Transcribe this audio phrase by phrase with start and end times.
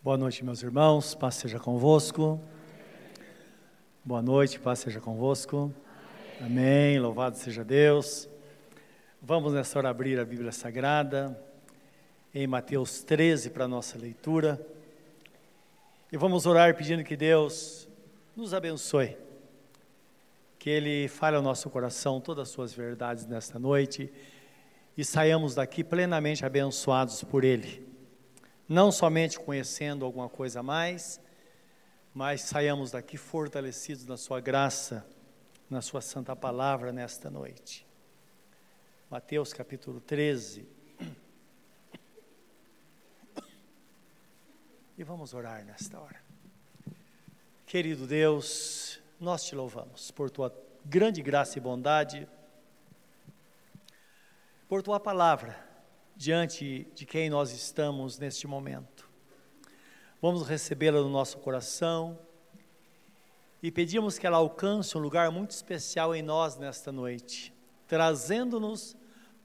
[0.00, 2.40] Boa noite, meus irmãos, paz seja convosco.
[4.04, 5.74] Boa noite, paz seja convosco.
[6.40, 6.50] Amém.
[6.50, 7.00] Amém.
[7.00, 8.28] Louvado seja Deus.
[9.20, 11.36] Vamos nessa hora abrir a Bíblia Sagrada
[12.32, 14.64] em Mateus 13 para a nossa leitura.
[16.12, 17.88] E vamos orar pedindo que Deus
[18.36, 19.16] nos abençoe.
[20.60, 24.12] Que Ele fale ao nosso coração todas as suas verdades nesta noite
[24.96, 27.87] e saiamos daqui plenamente abençoados por Ele
[28.68, 31.18] não somente conhecendo alguma coisa a mais,
[32.12, 35.06] mas saiamos daqui fortalecidos na Sua graça,
[35.70, 37.86] na Sua santa palavra nesta noite.
[39.10, 40.68] Mateus capítulo 13.
[44.98, 46.20] E vamos orar nesta hora.
[47.64, 50.52] Querido Deus, nós te louvamos por tua
[50.84, 52.28] grande graça e bondade,
[54.68, 55.67] por tua palavra
[56.18, 59.08] diante de quem nós estamos neste momento.
[60.20, 62.18] Vamos recebê-la no nosso coração
[63.62, 67.54] e pedimos que ela alcance um lugar muito especial em nós nesta noite,
[67.86, 68.96] trazendo-nos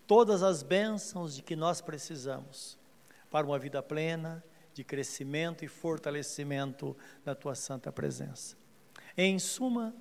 [0.08, 2.76] todas as bênçãos de que nós precisamos
[3.30, 8.58] para uma vida plena, de crescimento e fortalecimento da tua santa presença.
[9.16, 9.94] Em suma,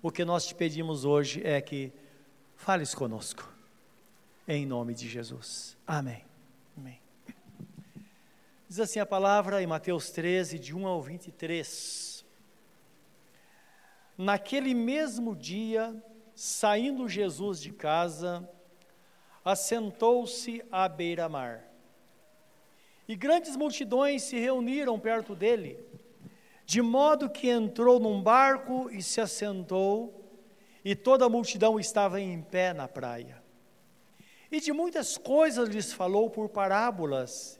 [0.00, 1.92] o que nós te pedimos hoje é que
[2.54, 3.60] fales conosco
[4.50, 5.76] em nome de Jesus.
[5.86, 6.29] Amém.
[8.70, 12.24] Diz assim a palavra em Mateus 13, de 1 ao 23.
[14.16, 15.92] Naquele mesmo dia,
[16.36, 18.48] saindo Jesus de casa,
[19.44, 21.64] assentou-se à beira-mar.
[23.08, 25.76] E grandes multidões se reuniram perto dele,
[26.64, 30.30] de modo que entrou num barco e se assentou,
[30.84, 33.42] e toda a multidão estava em pé na praia.
[34.48, 37.59] E de muitas coisas lhes falou por parábolas,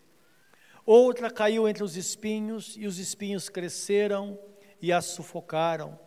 [0.85, 4.37] Outra caiu entre os espinhos, e os espinhos cresceram
[4.81, 5.97] e a sufocaram.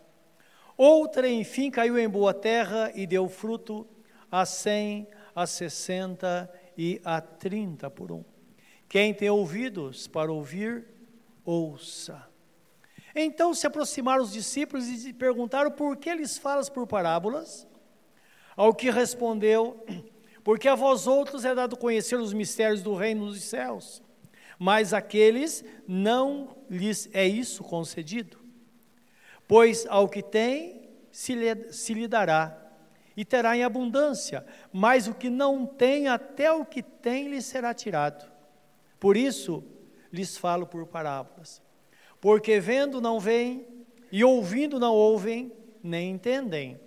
[0.77, 3.87] Outra, enfim, caiu em boa terra e deu fruto
[4.31, 8.25] a cem, a sessenta e a trinta por um.
[8.89, 10.87] Quem tem ouvidos para ouvir,
[11.45, 12.29] ouça.
[13.15, 17.67] Então se aproximaram os discípulos e perguntaram por que lhes falas por parábolas?
[18.57, 19.85] Ao que respondeu:
[20.43, 24.03] Porque a vós outros é dado conhecer os mistérios do reino dos céus,
[24.65, 28.39] mas aqueles não lhes é isso concedido.
[29.47, 32.59] Pois ao que tem, se lhe, se lhe dará,
[33.15, 34.43] e terá em abundância,
[34.73, 38.27] mas o que não tem, até o que tem lhe será tirado.
[38.99, 39.63] Por isso
[40.11, 41.61] lhes falo por parábolas.
[42.19, 43.67] Porque vendo não veem,
[44.11, 45.53] e ouvindo não ouvem,
[45.83, 46.81] nem entendem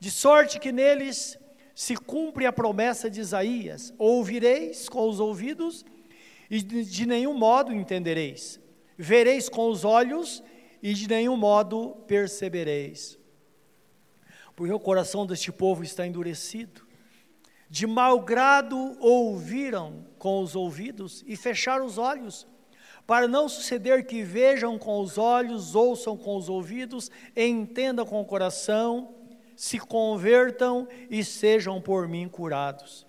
[0.00, 1.38] de sorte que neles
[1.74, 5.84] se cumpre a promessa de Isaías: ouvireis com os ouvidos
[6.50, 8.60] e de nenhum modo entendereis,
[8.96, 10.42] vereis com os olhos
[10.82, 13.18] e de nenhum modo percebereis.
[14.54, 16.86] Porque o coração deste povo está endurecido.
[17.68, 22.46] De mau grado ouviram com os ouvidos e fecharam os olhos,
[23.06, 28.24] para não suceder que vejam com os olhos, ouçam com os ouvidos, entendam com o
[28.24, 29.16] coração
[29.56, 33.05] se convertam e sejam por mim curados.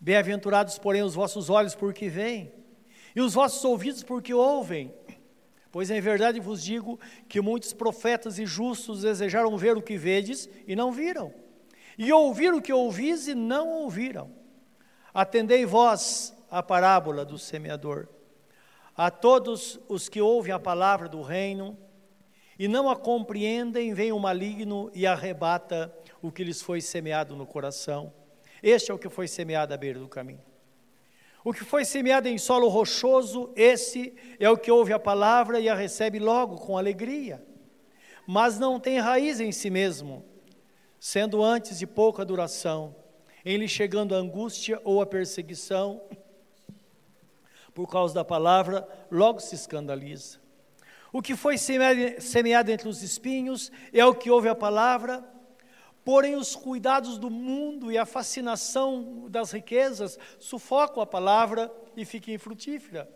[0.00, 2.52] Bem-aventurados, porém, os vossos olhos porque veem,
[3.14, 4.92] e os vossos ouvidos porque ouvem.
[5.70, 10.48] Pois em verdade vos digo que muitos profetas e justos desejaram ver o que vedes
[10.66, 11.34] e não viram,
[11.98, 14.30] e ouvir o que ouvis e não ouviram.
[15.12, 18.08] Atendei vós a parábola do semeador.
[18.96, 21.76] A todos os que ouvem a palavra do reino
[22.56, 25.92] e não a compreendem, vem o maligno e arrebata
[26.22, 28.12] o que lhes foi semeado no coração.
[28.66, 30.40] Este é o que foi semeado à beira do caminho.
[31.44, 35.68] O que foi semeado em solo rochoso, esse é o que ouve a palavra e
[35.68, 37.46] a recebe logo com alegria,
[38.26, 40.24] mas não tem raiz em si mesmo,
[40.98, 42.96] sendo antes de pouca duração,
[43.44, 46.00] em lhe chegando a angústia ou a perseguição,
[47.74, 50.38] por causa da palavra, logo se escandaliza.
[51.12, 55.22] O que foi semeado entre os espinhos é o que ouve a palavra,
[56.04, 62.30] porém os cuidados do mundo e a fascinação das riquezas sufocam a palavra e fica
[62.30, 63.08] infrutífera.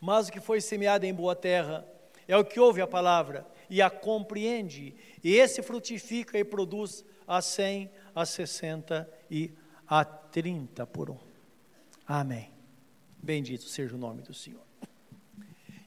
[0.00, 1.86] Mas o que foi semeado em boa terra
[2.26, 7.42] é o que ouve a palavra e a compreende, e esse frutifica e produz a
[7.42, 9.52] cem, a sessenta e
[9.86, 11.18] a trinta por um.
[12.06, 12.50] Amém.
[13.22, 14.62] Bendito seja o nome do Senhor.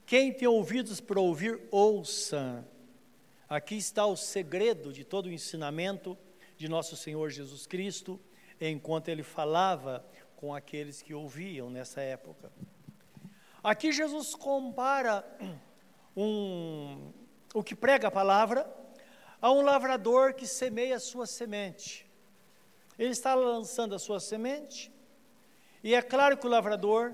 [0.06, 2.68] Quem tem ouvidos para ouvir, ouça.
[3.52, 6.18] Aqui está o segredo de todo o ensinamento
[6.56, 8.18] de nosso Senhor Jesus Cristo,
[8.62, 10.06] enquanto ele falava
[10.38, 12.50] com aqueles que ouviam nessa época.
[13.62, 15.26] Aqui Jesus compara
[16.16, 17.12] um,
[17.54, 18.74] o que prega a palavra
[19.42, 22.10] a um lavrador que semeia a sua semente.
[22.98, 24.90] Ele está lançando a sua semente,
[25.84, 27.14] e é claro que o lavrador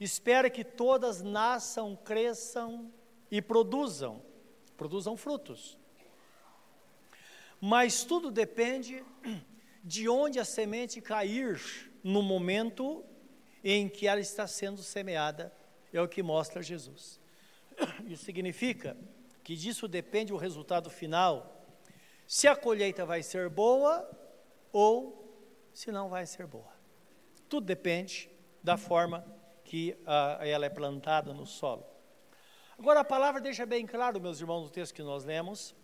[0.00, 2.92] espera que todas nasçam, cresçam
[3.30, 4.28] e produzam,
[4.80, 5.76] produzam frutos.
[7.60, 9.04] Mas tudo depende
[9.84, 11.60] de onde a semente cair
[12.02, 13.04] no momento
[13.62, 15.54] em que ela está sendo semeada,
[15.92, 17.20] é o que mostra Jesus.
[18.06, 18.96] Isso significa
[19.44, 21.62] que disso depende o resultado final,
[22.26, 24.10] se a colheita vai ser boa
[24.72, 24.96] ou
[25.74, 26.72] se não vai ser boa.
[27.50, 28.30] Tudo depende
[28.62, 29.26] da forma
[29.62, 31.89] que ah, ela é plantada no solo.
[32.80, 35.74] Agora, a palavra deixa bem claro, meus irmãos, no texto que nós lemos,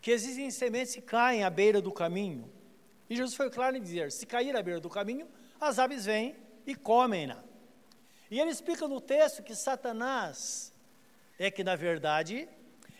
[0.00, 2.48] que existem sementes que caem à beira do caminho.
[3.10, 5.28] E Jesus foi claro em dizer: se cair à beira do caminho,
[5.60, 7.42] as aves vêm e comem-na.
[8.30, 10.72] E ele explica no texto que Satanás
[11.40, 12.48] é que, na verdade,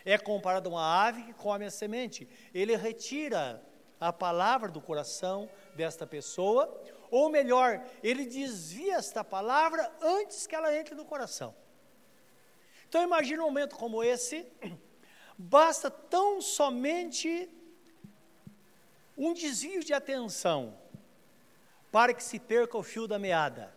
[0.04, 2.28] é comparado a uma ave que come a semente.
[2.52, 3.62] Ele retira
[4.00, 10.76] a palavra do coração desta pessoa, ou melhor, ele desvia esta palavra antes que ela
[10.76, 11.54] entre no coração.
[12.88, 14.46] Então imagine um momento como esse,
[15.36, 17.48] basta tão somente
[19.16, 20.76] um desvio de atenção
[21.90, 23.74] para que se perca o fio da meada.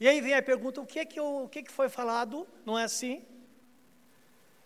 [0.00, 1.88] E aí vem a pergunta: o que é que, eu, o que, é que foi
[1.88, 2.46] falado?
[2.64, 3.24] Não é assim?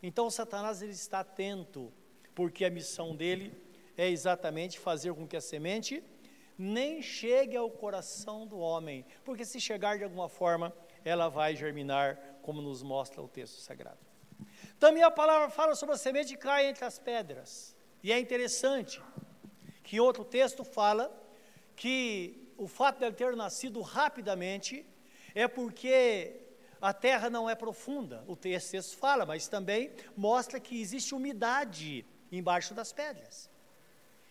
[0.02, 1.92] Então Satanás ele está atento,
[2.34, 3.54] porque a missão dele
[3.96, 6.02] é exatamente fazer com que a semente
[6.58, 10.72] nem chegue ao coração do homem, porque se chegar de alguma forma,
[11.04, 13.98] ela vai germinar, como nos mostra o texto sagrado.
[14.78, 17.74] Também a palavra fala sobre a semente que cai entre as pedras.
[18.02, 19.00] E é interessante
[19.82, 21.10] que outro texto fala
[21.76, 24.86] que o fato de ele ter nascido rapidamente
[25.34, 26.40] é porque
[26.80, 28.24] a terra não é profunda.
[28.26, 33.48] O texto fala, mas também mostra que existe umidade embaixo das pedras.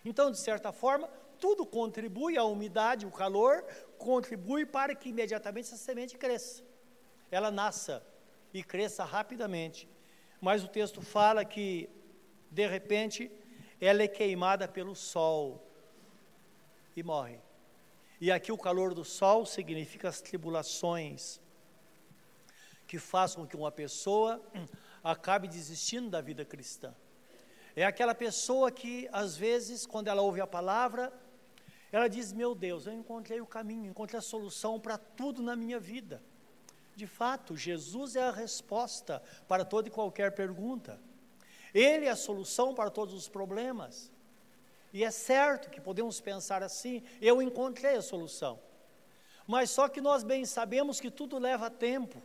[0.03, 1.07] Então, de certa forma,
[1.39, 3.63] tudo contribui, a umidade, o calor,
[3.97, 6.63] contribui para que imediatamente essa semente cresça.
[7.31, 8.05] Ela nasça
[8.53, 9.89] e cresça rapidamente.
[10.39, 11.89] Mas o texto fala que,
[12.51, 13.31] de repente,
[13.79, 15.65] ela é queimada pelo sol
[16.95, 17.39] e morre.
[18.19, 21.41] E aqui o calor do sol significa as tribulações
[22.85, 24.41] que façam com que uma pessoa
[25.03, 26.93] acabe desistindo da vida cristã.
[27.75, 31.11] É aquela pessoa que, às vezes, quando ela ouve a palavra,
[31.91, 35.79] ela diz: Meu Deus, eu encontrei o caminho, encontrei a solução para tudo na minha
[35.79, 36.21] vida.
[36.95, 40.99] De fato, Jesus é a resposta para toda e qualquer pergunta.
[41.73, 44.11] Ele é a solução para todos os problemas.
[44.93, 48.59] E é certo que podemos pensar assim: eu encontrei a solução.
[49.47, 52.21] Mas só que nós bem sabemos que tudo leva tempo,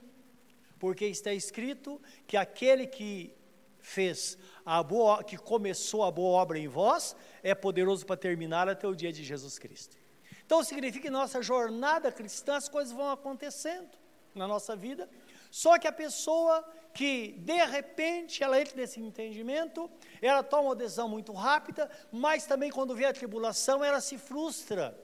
[0.78, 3.34] porque está escrito que aquele que
[3.78, 8.86] fez a boa, que começou a boa obra em vós, é poderoso para terminar até
[8.86, 9.96] o dia de Jesus Cristo.
[10.44, 14.05] Então significa que nossa jornada cristã as coisas vão acontecendo
[14.38, 15.08] na nossa vida.
[15.50, 16.62] Só que a pessoa
[16.92, 19.90] que de repente ela entra nesse entendimento,
[20.20, 24.98] ela toma uma decisão muito rápida, mas também quando vê a tribulação ela se frustra.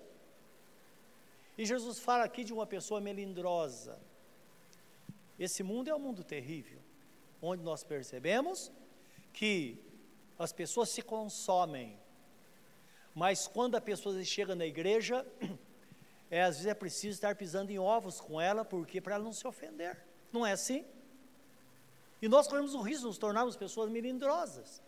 [1.56, 4.00] E Jesus fala aqui de uma pessoa melindrosa.
[5.38, 6.80] Esse mundo é um mundo terrível
[7.42, 8.70] onde nós percebemos
[9.32, 9.82] que
[10.38, 11.98] as pessoas se consomem,
[13.14, 15.26] mas quando a pessoa chega na igreja,
[16.32, 19.34] é, às vezes é preciso estar pisando em ovos com ela, porque para ela não
[19.34, 20.02] se ofender.
[20.32, 20.82] Não é assim?
[22.22, 24.80] E nós corremos o risco de nos tornarmos pessoas melindrosas.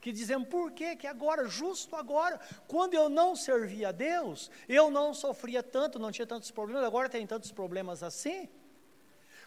[0.00, 4.90] Que dizemos, por que que agora, justo agora, quando eu não servia a Deus, eu
[4.90, 8.48] não sofria tanto, não tinha tantos problemas, agora tem tantos problemas assim?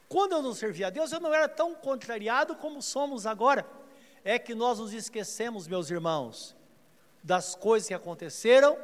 [0.07, 3.69] Quando eu não servia a Deus, eu não era tão contrariado como somos agora.
[4.23, 6.55] É que nós nos esquecemos, meus irmãos,
[7.21, 8.77] das coisas que aconteceram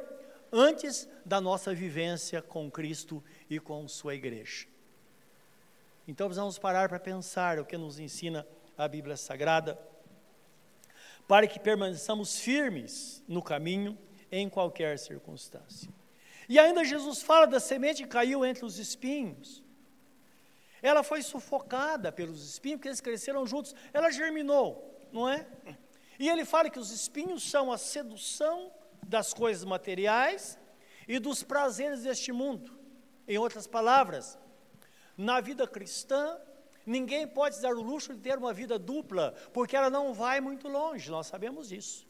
[0.52, 4.66] antes da nossa vivência com Cristo e com Sua igreja.
[6.06, 9.78] Então precisamos parar para pensar o que nos ensina a Bíblia Sagrada,
[11.28, 13.96] para que permaneçamos firmes no caminho
[14.30, 15.88] em qualquer circunstância.
[16.48, 19.62] E ainda Jesus fala da semente que caiu entre os espinhos.
[20.82, 25.46] ela foi sufocada pelos espinhos, porque eles cresceram juntos, ela germinou, não é?
[26.18, 28.72] E ele fala que os espinhos são a sedução
[29.06, 30.58] das coisas materiais
[31.06, 32.72] e dos prazeres deste mundo.
[33.26, 34.38] Em outras palavras,
[35.16, 36.36] na vida cristã,
[36.84, 40.68] ninguém pode dar o luxo de ter uma vida dupla, porque ela não vai muito
[40.68, 42.06] longe, nós sabemos disso.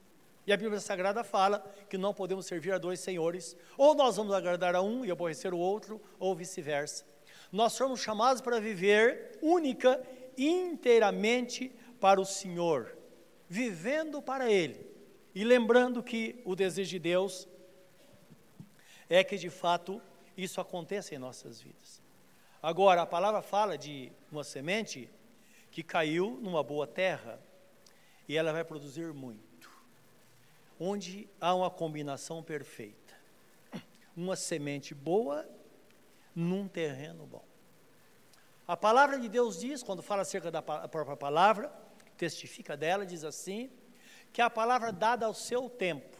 [0.47, 4.35] E a Bíblia Sagrada fala que não podemos servir a dois senhores, ou nós vamos
[4.35, 7.05] agradar a um e aborrecer o outro, ou vice-versa.
[7.51, 10.03] Nós somos chamados para viver única
[10.37, 11.71] inteiramente
[12.01, 12.97] para o Senhor,
[13.49, 14.91] vivendo para Ele.
[15.35, 17.49] E lembrando que o desejo de Deus
[19.14, 20.00] é que de fato
[20.37, 22.02] isso aconteça em nossas vidas.
[22.62, 25.11] Agora, a palavra fala de uma semente
[25.71, 27.40] que caiu numa boa terra
[28.28, 29.52] e ela vai produzir muito
[30.81, 33.14] onde há uma combinação perfeita.
[34.16, 35.49] Uma semente boa
[36.35, 37.45] num terreno bom.
[38.66, 41.73] A palavra de Deus diz, quando fala acerca da própria palavra,
[42.16, 43.71] testifica dela, diz assim:
[44.33, 46.16] que a palavra dada ao seu tempo,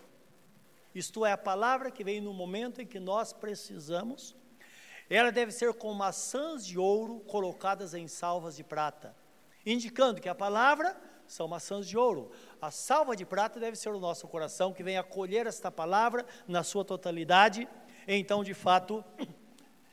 [0.95, 4.35] isto é, a palavra que vem no momento em que nós precisamos,
[5.09, 9.15] ela deve ser com maçãs de ouro colocadas em salvas de prata,
[9.65, 10.97] indicando que a palavra
[11.27, 12.31] são maçãs de ouro.
[12.61, 16.63] A salva de prata deve ser o nosso coração que vem acolher esta palavra na
[16.63, 17.67] sua totalidade.
[18.07, 19.05] Então, de fato,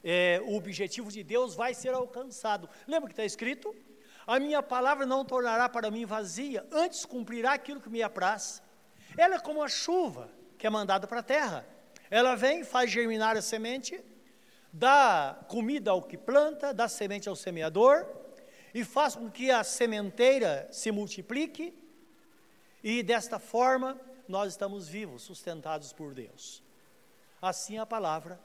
[0.03, 2.69] é, o objetivo de Deus vai ser alcançado.
[2.87, 3.73] Lembra que está escrito?
[4.27, 8.61] A minha palavra não tornará para mim vazia, antes cumprirá aquilo que me apraz.
[9.17, 10.29] Ela é como a chuva
[10.59, 11.65] que é mandada para a terra.
[12.11, 14.03] Ela vem, faz germinar a semente,
[14.73, 18.05] dá comida ao que planta, dá semente ao semeador,
[18.73, 21.73] e faz com que a sementeira se multiplique,
[22.83, 26.61] e desta forma nós estamos vivos, sustentados por Deus.
[27.41, 28.39] Assim a palavra,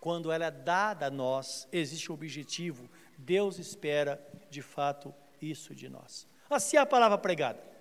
[0.00, 5.88] quando ela é dada a nós, existe um objetivo, Deus espera de fato isso de
[5.88, 6.26] nós.
[6.48, 7.73] Assim a palavra pregada.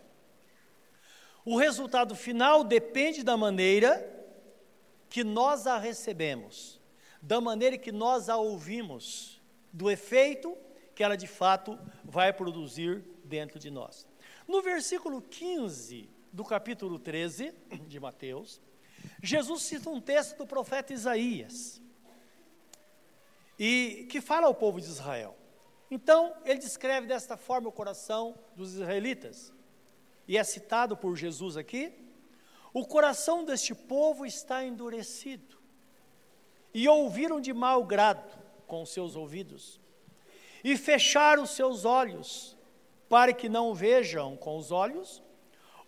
[1.46, 4.10] O resultado final depende da maneira
[5.10, 6.80] que nós a recebemos,
[7.22, 10.58] da maneira que nós a ouvimos, do efeito
[10.96, 14.08] que ela de fato vai produzir dentro de nós.
[14.48, 17.54] No versículo 15 do capítulo 13
[17.88, 18.62] de Mateus,
[19.22, 21.82] Jesus cita um texto do profeta Isaías,
[23.58, 25.38] e que fala ao povo de Israel.
[25.92, 29.53] Então, ele descreve desta forma o coração dos israelitas,
[30.28, 31.94] e é citado por Jesus aqui:
[32.74, 35.58] o coração deste povo está endurecido,
[36.74, 39.80] e ouviram de mau grado com seus ouvidos,
[40.64, 42.58] e fechar os seus olhos,
[43.08, 45.22] para que não vejam com os olhos,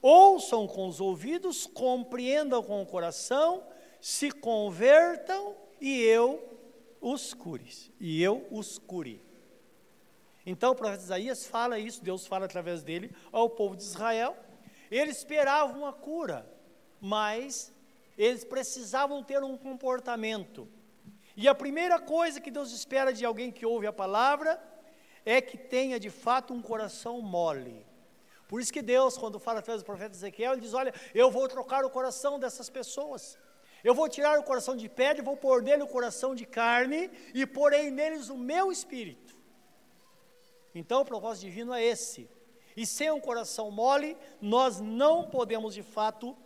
[0.02, 3.64] ouçam com os ouvidos, compreendam com o coração,
[4.00, 6.56] se convertam e eu
[7.02, 7.68] os cure.
[8.00, 9.25] E eu os cure.
[10.46, 14.38] Então o profeta Isaías fala isso, Deus fala através dele ao povo de Israel.
[14.92, 16.46] Eles esperavam uma cura,
[17.02, 17.74] mas
[18.18, 20.70] eles precisavam ter um comportamento
[21.38, 24.62] e a primeira coisa que Deus espera de alguém que ouve a palavra
[25.26, 27.86] é que tenha de fato um coração mole.
[28.48, 31.48] Por isso que Deus, quando fala através do profeta Ezequiel, ele diz: Olha, eu vou
[31.48, 33.38] trocar o coração dessas pessoas.
[33.84, 37.46] Eu vou tirar o coração de pedra, vou pôr nele o coração de carne e
[37.46, 39.25] porei neles o meu espírito.
[40.76, 42.30] Então o propósito divino é esse.
[42.76, 46.38] E sem um coração mole, nós não podemos de fato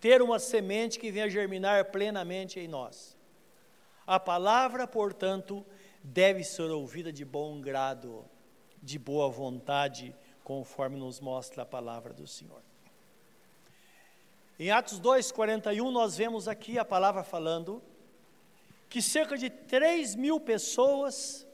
[0.00, 3.16] ter uma semente que venha germinar plenamente em nós.
[4.04, 5.64] A palavra, portanto,
[6.02, 8.24] deve ser ouvida de bom grado,
[8.82, 12.62] de boa vontade, conforme nos mostra a palavra do Senhor.
[14.58, 17.82] Em Atos 2,41, nós vemos aqui a palavra falando
[18.88, 21.45] que cerca de 3 mil pessoas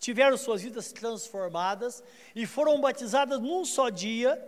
[0.00, 2.02] tiveram suas vidas transformadas
[2.34, 4.42] e foram batizadas num só dia,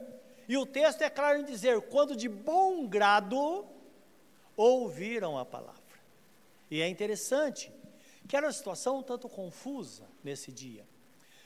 [0.49, 3.65] e o texto é claro em dizer: quando de bom grado
[4.57, 5.81] ouviram a palavra.
[6.71, 7.71] E é interessante
[8.27, 10.87] que era uma situação um tanto confusa nesse dia.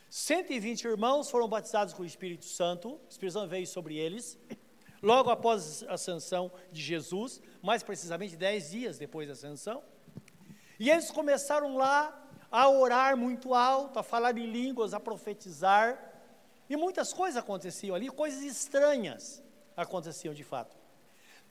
[0.08, 4.38] 120 irmãos foram batizados com o Espírito Santo, o Espírito Santo veio sobre eles,
[5.02, 9.82] logo após a ascensão de Jesus, mais precisamente 10 dias depois da ascensão.
[10.78, 15.98] E eles começaram lá a orar muito alto, a falar em línguas, a profetizar,
[16.68, 19.42] e muitas coisas aconteciam ali, coisas estranhas
[19.76, 20.76] aconteciam de fato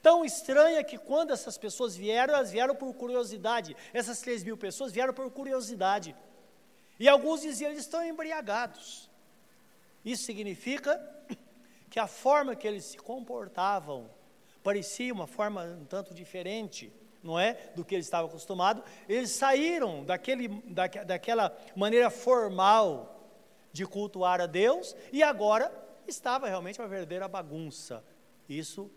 [0.06, 3.76] tão estranha que quando essas pessoas vieram, elas vieram por curiosidade.
[3.92, 6.16] Essas três mil pessoas vieram por curiosidade.
[7.00, 9.10] E alguns diziam, eles estão embriagados.
[10.06, 10.92] Isso significa
[11.90, 14.08] que a forma que eles se comportavam
[14.64, 16.94] parecia uma forma um tanto diferente
[17.26, 17.72] não é?
[17.76, 18.84] Do que eles estavam acostumados.
[19.10, 23.34] Eles saíram daquele, da, daquela maneira formal
[23.74, 25.72] de cultuar a Deus e agora
[26.08, 28.04] estava realmente uma verdadeira bagunça.
[28.48, 28.90] Isso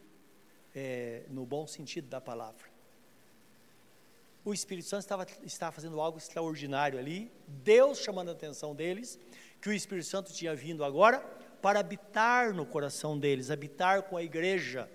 [0.75, 2.69] é, no bom sentido da palavra.
[4.45, 9.19] O Espírito Santo estava, estava fazendo algo extraordinário ali, Deus chamando a atenção deles,
[9.61, 11.21] que o Espírito Santo tinha vindo agora
[11.61, 14.89] para habitar no coração deles, habitar com a igreja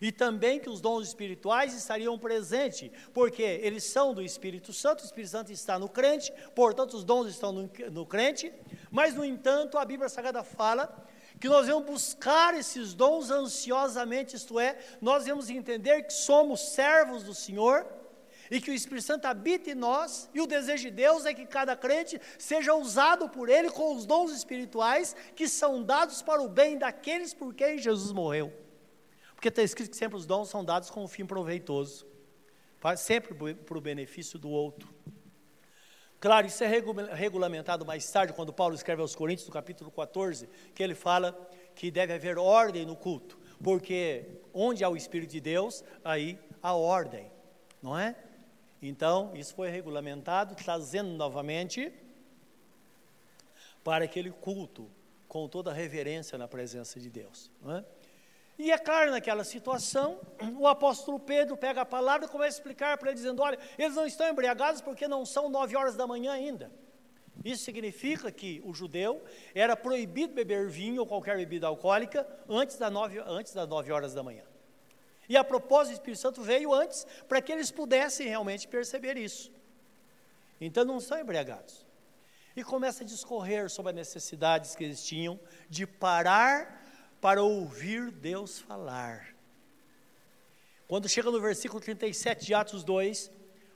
[0.00, 5.04] e também que os dons espirituais estariam presentes, porque eles são do Espírito Santo, o
[5.04, 8.52] Espírito Santo está no crente, portanto os dons estão no, no crente,
[8.90, 11.06] mas no entanto a Bíblia Sagrada fala
[11.40, 17.22] que nós devemos buscar esses dons ansiosamente, isto é, nós devemos entender que somos servos
[17.22, 17.86] do Senhor
[18.50, 21.46] e que o Espírito Santo habita em nós, e o desejo de Deus é que
[21.46, 26.48] cada crente seja usado por Ele com os dons espirituais que são dados para o
[26.48, 28.67] bem daqueles por quem Jesus morreu.
[29.38, 32.04] Porque está escrito que sempre os dons são dados com um fim proveitoso,
[32.96, 34.92] sempre para o benefício do outro.
[36.18, 36.66] Claro, isso é
[37.14, 41.32] regulamentado mais tarde, quando Paulo escreve aos Coríntios, no capítulo 14, que ele fala
[41.76, 46.74] que deve haver ordem no culto, porque onde há o Espírito de Deus, aí há
[46.74, 47.30] ordem,
[47.80, 48.16] não é?
[48.82, 51.92] Então, isso foi regulamentado, trazendo novamente
[53.84, 54.90] para aquele culto,
[55.28, 57.84] com toda a reverência na presença de Deus, não é?
[58.58, 60.20] E é claro, naquela situação,
[60.58, 63.94] o apóstolo Pedro pega a palavra e começa a explicar para ele, dizendo: olha, eles
[63.94, 66.70] não estão embriagados porque não são nove horas da manhã ainda.
[67.44, 69.22] Isso significa que o judeu
[69.54, 74.12] era proibido beber vinho ou qualquer bebida alcoólica antes, da nove, antes das nove horas
[74.12, 74.42] da manhã.
[75.28, 79.52] E a propósito, o Espírito Santo veio antes para que eles pudessem realmente perceber isso.
[80.60, 81.86] Então não são embriagados.
[82.56, 85.38] E começa a discorrer sobre as necessidades que eles tinham
[85.68, 86.87] de parar
[87.20, 89.34] para ouvir Deus falar.
[90.86, 93.30] Quando chega no versículo 37 de Atos 2,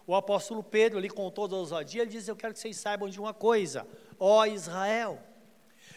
[0.06, 3.08] o apóstolo Pedro, ali com toda a ousadia, ele diz: Eu quero que vocês saibam
[3.08, 3.86] de uma coisa,
[4.18, 5.22] ó Israel,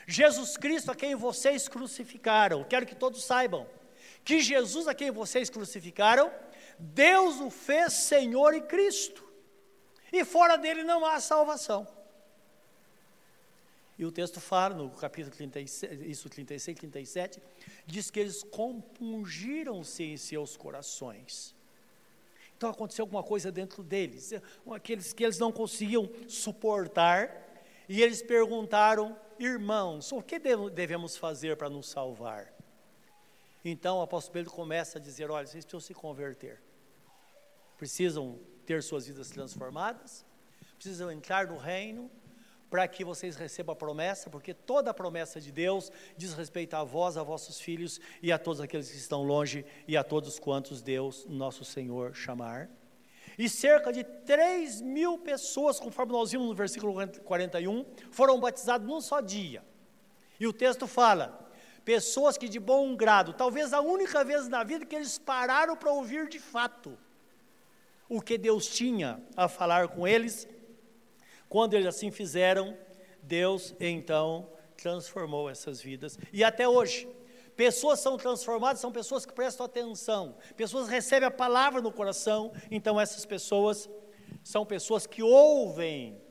[0.07, 3.67] Jesus Cristo a quem vocês crucificaram, quero que todos saibam,
[4.23, 6.31] que Jesus a quem vocês crucificaram,
[6.77, 9.23] Deus o fez Senhor e Cristo,
[10.11, 11.94] e fora dele não há salvação.
[13.97, 17.41] E o texto fala, no capítulo 36, isso 36, 37,
[17.85, 21.55] diz que eles compungiram-se em seus corações.
[22.57, 24.33] Então aconteceu alguma coisa dentro deles,
[24.73, 27.43] aqueles que eles não conseguiam suportar,
[27.87, 32.53] e eles perguntaram, irmãos, o que devemos fazer para nos salvar?
[33.63, 36.61] Então o apóstolo Pedro começa a dizer: olha, vocês precisam se converter,
[37.77, 40.25] precisam ter suas vidas transformadas,
[40.75, 42.09] precisam entrar no reino,
[42.69, 46.83] para que vocês recebam a promessa, porque toda a promessa de Deus diz respeito a
[46.83, 50.81] vós, a vossos filhos e a todos aqueles que estão longe e a todos quantos
[50.81, 52.69] Deus, nosso Senhor, chamar.
[53.37, 59.01] E cerca de 3 mil pessoas, conforme nós vimos no versículo 41, foram batizadas num
[59.01, 59.63] só dia.
[60.39, 61.51] E o texto fala:
[61.83, 65.91] pessoas que de bom grado, talvez a única vez na vida que eles pararam para
[65.91, 66.97] ouvir de fato
[68.07, 70.47] o que Deus tinha a falar com eles
[71.49, 72.77] quando eles assim fizeram,
[73.21, 76.17] Deus então transformou essas vidas.
[76.31, 77.07] E até hoje,
[77.55, 82.99] pessoas são transformadas, são pessoas que prestam atenção, pessoas recebem a palavra no coração, então
[82.99, 83.89] essas pessoas
[84.43, 86.21] são pessoas que ouvem,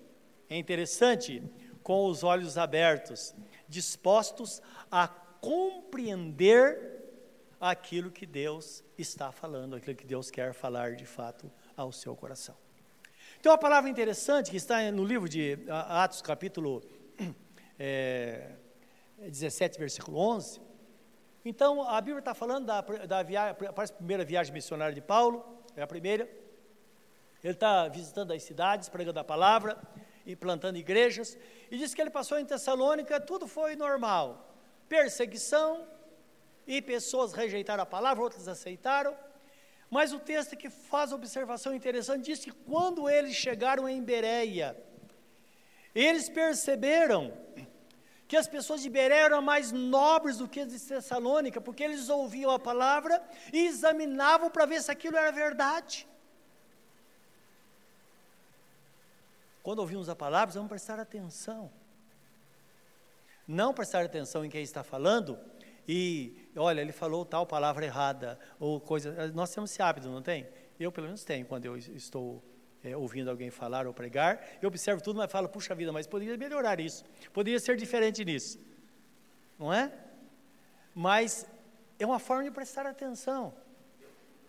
[0.48, 1.42] é interessante,
[1.82, 3.34] com os olhos abertos,
[3.68, 6.94] dispostos a compreender
[7.60, 12.63] aquilo que Deus está falando, aquilo que Deus quer falar de fato ao seu coração.
[13.44, 16.82] Tem uma palavra interessante que está no livro de Atos, capítulo
[17.78, 18.52] é,
[19.18, 20.62] 17, versículo 11.
[21.44, 25.62] Então, a Bíblia está falando da, da viagem, parece a primeira viagem missionária de Paulo,
[25.76, 26.24] é a primeira.
[27.42, 29.76] Ele está visitando as cidades, pregando a palavra
[30.24, 31.36] e plantando igrejas.
[31.70, 34.56] E diz que ele passou em Tessalônica, tudo foi normal.
[34.88, 35.86] Perseguição,
[36.66, 39.14] e pessoas rejeitaram a palavra, outras aceitaram.
[39.96, 44.76] Mas o texto que faz observação interessante diz que quando eles chegaram em Bereia,
[45.94, 47.32] eles perceberam
[48.26, 52.08] que as pessoas de Bereia eram mais nobres do que as de Tessalônica, porque eles
[52.08, 56.08] ouviam a palavra e examinavam para ver se aquilo era verdade.
[59.62, 61.70] Quando ouvimos a palavra, vamos prestar atenção.
[63.46, 65.38] Não prestar atenção em quem está falando,
[65.86, 69.32] e olha, ele falou tal palavra errada, ou coisa.
[69.32, 70.46] Nós temos esse hábito, não tem?
[70.78, 72.42] Eu, pelo menos, tenho, quando eu estou
[72.82, 76.36] é, ouvindo alguém falar ou pregar, eu observo tudo, mas falo, puxa vida, mas poderia
[76.36, 78.58] melhorar isso, poderia ser diferente nisso,
[79.58, 79.92] não é?
[80.94, 81.46] Mas
[81.98, 83.54] é uma forma de prestar atenção.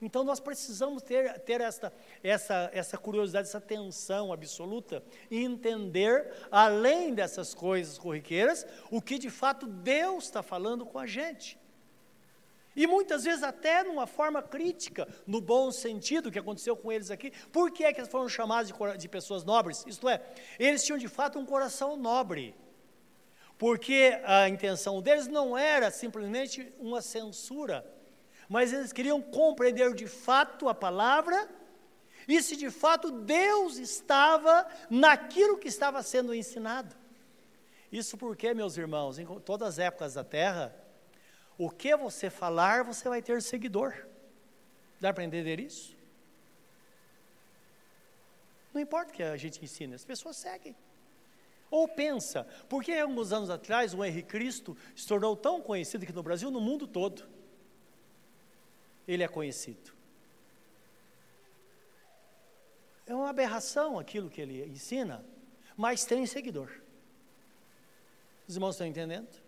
[0.02, 1.92] Então nós precisamos ter, ter essa,
[2.22, 9.30] essa, essa curiosidade, essa atenção absoluta e entender, além dessas coisas corriqueiras, o que de
[9.30, 11.58] fato Deus está falando com a gente.
[12.76, 17.32] E muitas vezes até numa forma crítica, no bom sentido, que aconteceu com eles aqui.
[17.52, 19.86] Por que é que eles foram chamados de, de pessoas nobres?
[19.88, 20.22] Isto é,
[20.60, 22.54] eles tinham de fato um coração nobre.
[23.58, 27.86] Porque a intenção deles não era simplesmente uma censura,
[28.50, 31.50] mas eles queriam compreender de fato a palavra
[32.28, 36.94] e se de fato Deus estava naquilo que estava sendo ensinado.
[37.90, 40.76] Isso porque, meus irmãos, em todas as épocas da terra,
[41.58, 43.94] o que você falar, você vai ter seguidor.
[45.00, 45.96] Dá para entender isso?
[48.74, 50.76] Não importa o que a gente ensina, as pessoas seguem.
[51.72, 56.14] Ou pensa, por que alguns anos atrás o Henrique Cristo se tornou tão conhecido aqui
[56.14, 57.28] no Brasil, no mundo todo?
[59.08, 59.94] Ele é conhecido.
[63.06, 65.24] É uma aberração aquilo que ele ensina,
[65.78, 66.82] mas tem seguidor.
[68.48, 69.45] Os irmãos estão entendendo?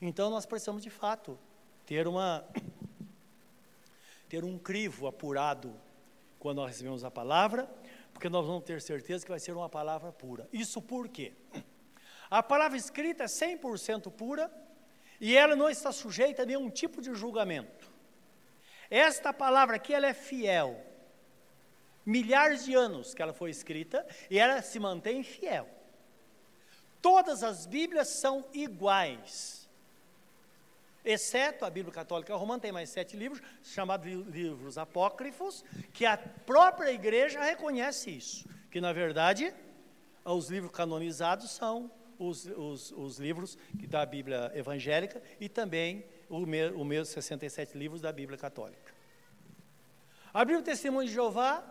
[0.00, 1.38] Então nós precisamos de fato
[1.84, 2.44] ter uma
[4.28, 5.74] ter um crivo apurado
[6.38, 7.68] quando nós recebemos a palavra,
[8.12, 10.48] porque nós vamos ter certeza que vai ser uma palavra pura.
[10.52, 11.32] Isso por quê?
[12.30, 14.50] A palavra escrita é 100% pura
[15.20, 17.90] e ela não está sujeita a nenhum tipo de julgamento.
[18.88, 20.80] Esta palavra aqui ela é fiel.
[22.06, 25.68] Milhares de anos que ela foi escrita e ela se mantém fiel.
[27.02, 29.59] Todas as Bíblias são iguais
[31.04, 36.92] exceto a Bíblia Católica Romana, tem mais sete livros, chamados livros apócrifos, que a própria
[36.92, 39.54] igreja reconhece isso, que na verdade
[40.24, 43.56] os livros canonizados são os, os, os livros
[43.88, 48.94] da Bíblia evangélica e também o, me, o mesmo 67 livros da Bíblia Católica.
[50.32, 51.64] A Bíblia Testemunho de Jeová,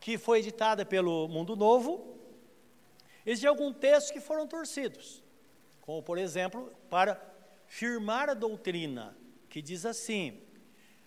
[0.00, 2.18] que foi editada pelo Mundo Novo,
[3.24, 5.22] existem alguns textos que foram torcidos,
[5.80, 7.33] como por exemplo, para
[7.66, 9.16] firmar a doutrina,
[9.48, 10.40] que diz assim,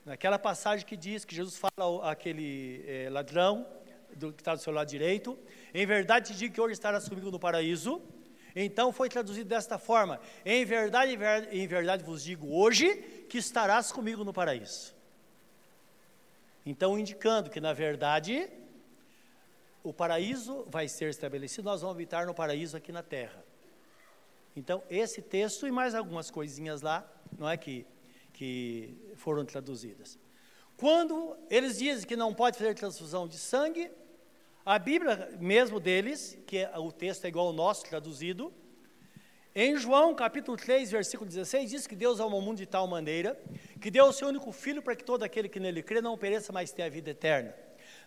[0.05, 3.67] naquela passagem que diz que Jesus fala àquele é, ladrão
[4.15, 5.37] do, que está do seu lado direito,
[5.73, 8.01] em verdade te digo que hoje estarás comigo no paraíso,
[8.55, 11.17] então foi traduzido desta forma, em verdade,
[11.51, 12.95] em verdade vos digo hoje
[13.29, 14.95] que estarás comigo no paraíso.
[16.65, 18.49] Então indicando que na verdade
[19.83, 23.46] o paraíso vai ser estabelecido, nós vamos habitar no paraíso aqui na terra.
[24.57, 27.85] Então, esse texto e mais algumas coisinhas lá, não é que,
[28.33, 30.17] que foram traduzidas.
[30.75, 33.91] Quando eles dizem que não pode fazer transfusão de sangue,
[34.65, 38.51] a Bíblia mesmo deles, que é, o texto é igual ao nosso traduzido,
[39.53, 43.39] em João capítulo 3, versículo 16, diz que Deus ama o mundo de tal maneira
[43.79, 46.51] que deu o seu único filho para que todo aquele que nele crê não pereça,
[46.51, 47.53] mas tenha a vida eterna.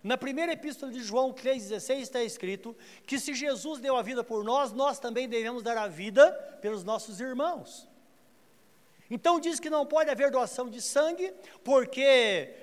[0.02, 2.74] Na primeira epístola de João 3,16 está escrito
[3.06, 6.32] que se Jesus deu a vida por nós, nós também devemos dar a vida
[6.62, 7.86] pelos nossos irmãos.
[9.10, 12.54] Então diz que não pode haver doação de sangue, porque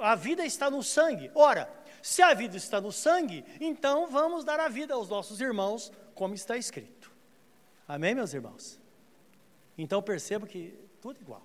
[0.00, 1.30] a vida está no sangue.
[1.34, 1.68] Ora,
[2.00, 6.34] se a vida está no sangue, então vamos dar a vida aos nossos irmãos, como
[6.34, 7.10] está escrito.
[7.88, 8.78] Amém, meus irmãos?
[9.76, 11.44] Então percebo que tudo igual.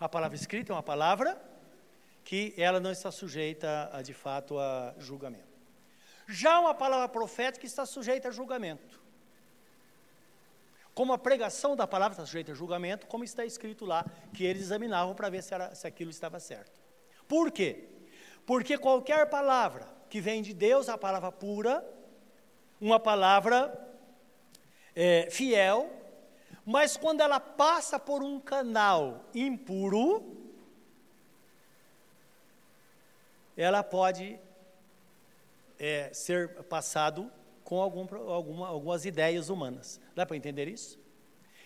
[0.00, 1.40] A palavra escrita é uma palavra
[2.26, 5.46] que ela não está sujeita, a, de fato, a julgamento.
[6.26, 9.00] Já uma palavra profética está sujeita a julgamento.
[10.92, 14.62] Como a pregação da palavra está sujeita a julgamento, como está escrito lá, que eles
[14.62, 16.80] examinavam para ver se, era, se aquilo estava certo.
[17.28, 17.84] Por quê?
[18.44, 21.88] Porque qualquer palavra que vem de Deus, a palavra pura,
[22.80, 23.72] uma palavra
[24.96, 25.88] é, fiel,
[26.64, 30.35] mas quando ela passa por um canal impuro,
[33.56, 34.38] ela pode
[35.78, 37.30] é, ser passado
[37.64, 40.00] com algum, alguma, algumas ideias humanas.
[40.14, 40.98] Dá para entender isso?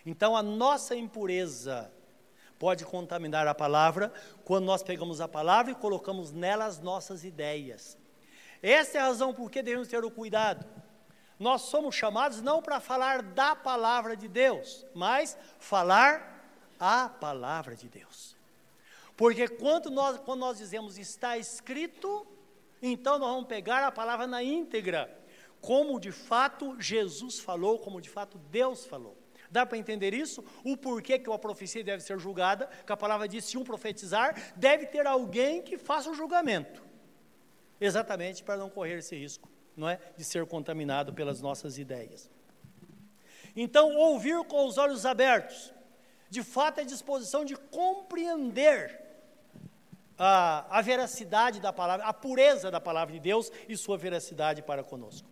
[0.04, 1.92] Então, a nossa impureza
[2.58, 4.12] pode contaminar a palavra
[4.44, 7.98] quando nós pegamos a palavra e colocamos nela as nossas ideias.
[8.62, 10.66] Essa é a razão por que devemos ter o cuidado.
[11.38, 16.44] Nós somos chamados não para falar da palavra de Deus, mas falar
[16.78, 18.36] a palavra de Deus.
[19.20, 22.26] Porque quando nós, quando nós dizemos está escrito,
[22.80, 25.14] então nós vamos pegar a palavra na íntegra,
[25.60, 29.14] como de fato Jesus falou, como de fato Deus falou.
[29.50, 30.42] Dá para entender isso?
[30.64, 34.54] O porquê que uma profecia deve ser julgada, que a palavra diz, se um profetizar,
[34.56, 36.82] deve ter alguém que faça o julgamento.
[37.78, 40.00] Exatamente para não correr esse risco, não é?
[40.16, 42.30] De ser contaminado pelas nossas ideias.
[43.54, 45.74] Então, ouvir com os olhos abertos,
[46.30, 48.99] de fato é disposição de compreender
[50.22, 54.84] a, a veracidade da palavra, a pureza da palavra de Deus e sua veracidade para
[54.84, 55.26] conosco.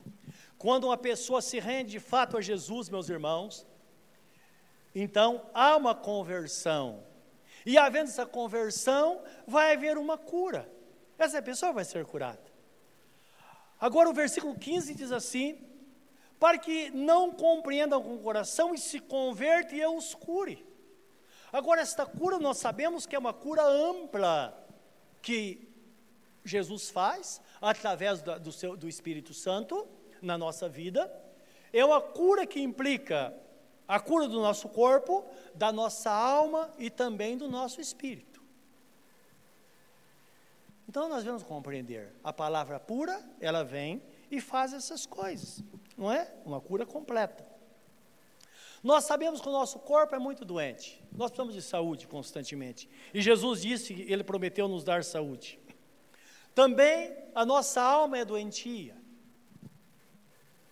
[0.56, 3.66] Quando uma pessoa se rende de fato a Jesus, meus irmãos,
[4.94, 7.04] então há uma conversão.
[7.66, 10.66] E havendo essa conversão, vai haver uma cura.
[11.18, 12.50] Essa pessoa vai ser curada.
[13.78, 15.58] Agora o versículo 15 diz assim:
[16.40, 20.66] para que não compreendam com o coração e se convertam e eu os cure.
[21.52, 24.67] Agora, esta cura nós sabemos que é uma cura ampla
[25.28, 25.68] que
[26.42, 29.86] Jesus faz através do, seu, do Espírito Santo
[30.22, 31.12] na nossa vida.
[31.70, 33.34] É uma cura que implica
[33.86, 38.42] a cura do nosso corpo, da nossa alma e também do nosso espírito.
[40.88, 45.62] Então nós vamos compreender a palavra pura, ela vem e faz essas coisas,
[45.94, 46.32] não é?
[46.46, 47.46] Uma cura completa.
[48.82, 51.02] Nós sabemos que o nosso corpo é muito doente.
[51.12, 52.88] Nós precisamos de saúde constantemente.
[53.12, 55.58] E Jesus disse que ele prometeu nos dar saúde.
[56.54, 58.96] Também a nossa alma é doentia.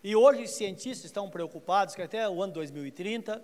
[0.03, 3.43] E hoje os cientistas estão preocupados que até o ano 2030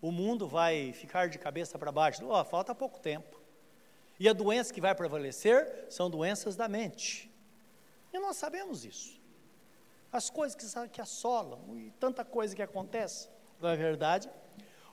[0.00, 2.26] o mundo vai ficar de cabeça para baixo.
[2.28, 3.40] Oh, falta pouco tempo.
[4.20, 7.30] E a doença que vai prevalecer são doenças da mente.
[8.12, 9.18] E nós sabemos isso.
[10.12, 13.28] As coisas que, que assolam e tanta coisa que acontece.
[13.60, 14.28] Não é verdade?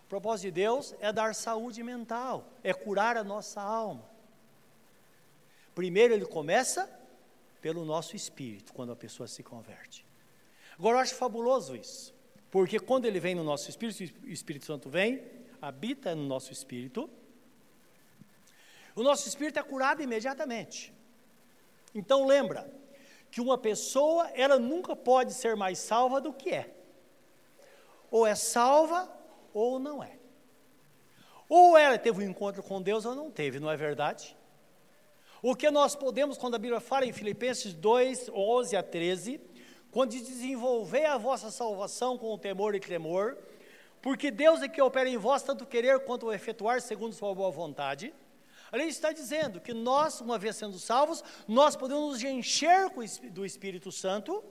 [0.03, 4.03] O propósito de Deus é dar saúde mental, é curar a nossa alma.
[5.73, 6.89] Primeiro ele começa
[7.61, 10.05] pelo nosso espírito, quando a pessoa se converte.
[10.77, 12.13] Agora eu acho fabuloso isso,
[12.51, 15.23] porque quando ele vem no nosso espírito, o Espírito Santo vem,
[15.61, 17.09] habita no nosso espírito,
[18.95, 20.93] o nosso espírito é curado imediatamente.
[21.93, 22.71] Então lembra
[23.31, 26.73] que uma pessoa, ela nunca pode ser mais salva do que é.
[28.11, 29.09] Ou é salva
[29.53, 30.17] ou não é.
[31.47, 34.35] Ou ela teve um encontro com Deus ou não teve, não é verdade?
[35.41, 39.39] O que nós podemos, quando a Bíblia fala em Filipenses 2, 11 a 13,
[39.91, 43.37] quando desenvolver a vossa salvação com temor e tremor,
[44.01, 48.13] porque Deus é que opera em vós tanto querer quanto efetuar segundo sua boa vontade.
[48.71, 52.89] Ali está dizendo que nós, uma vez sendo salvos, nós podemos nos encher
[53.31, 54.43] do Espírito Santo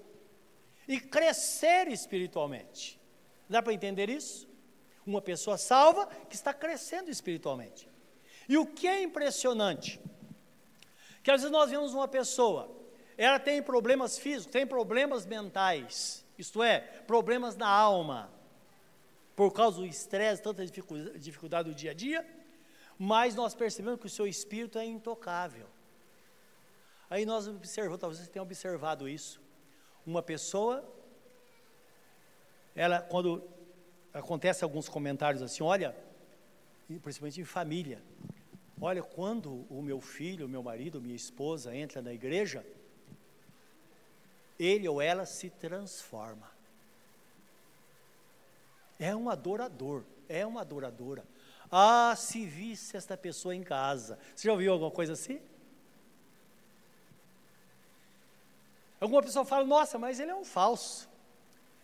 [0.88, 2.98] e crescer espiritualmente.
[3.48, 4.48] Dá para entender isso?
[5.06, 7.88] Uma pessoa salva que está crescendo espiritualmente.
[8.48, 10.00] E o que é impressionante?
[11.22, 12.74] Que às vezes nós vemos uma pessoa
[13.16, 18.30] ela tem problemas físicos, tem problemas mentais, isto é, problemas na alma,
[19.36, 22.26] por causa do estresse, tanta dificuldade do dia a dia,
[22.98, 25.66] mas nós percebemos que o seu espírito é intocável.
[27.08, 29.40] Aí nós observamos, talvez você tenha observado isso.
[30.06, 30.84] Uma pessoa,
[32.74, 33.42] ela, quando
[34.12, 35.94] acontece alguns comentários assim, olha,
[37.02, 38.02] principalmente em família,
[38.80, 42.64] olha, quando o meu filho, o meu marido, minha esposa entra na igreja,
[44.58, 46.50] ele ou ela se transforma.
[48.98, 51.24] É um adorador, é uma adoradora.
[51.70, 54.18] Ah, se visse esta pessoa em casa.
[54.34, 55.40] Você já ouviu alguma coisa assim?
[59.00, 61.08] Alguma pessoa fala, nossa, mas ele é um falso.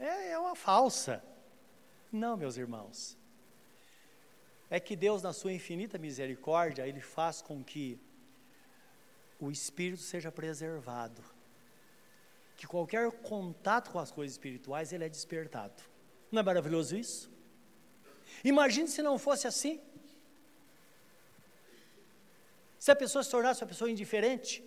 [0.00, 1.22] É, é uma falsa.
[2.10, 3.16] Não, meus irmãos.
[4.68, 8.00] É que Deus, na sua infinita misericórdia, Ele faz com que
[9.38, 11.22] o espírito seja preservado
[12.60, 15.82] que qualquer contato com as coisas espirituais ele é despertado.
[16.30, 17.32] Não é maravilhoso isso?
[18.44, 19.80] Imagine se não fosse assim.
[22.78, 24.62] Se a pessoa se tornasse uma pessoa indiferente.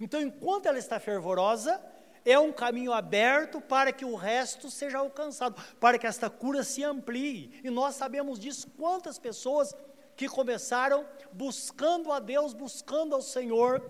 [0.00, 1.80] Então, enquanto ela está fervorosa,
[2.24, 6.82] é um caminho aberto para que o resto seja alcançado, para que esta cura se
[6.82, 7.60] amplie.
[7.64, 9.74] E nós sabemos disso, quantas pessoas
[10.16, 13.82] que começaram buscando a Deus, buscando ao Senhor,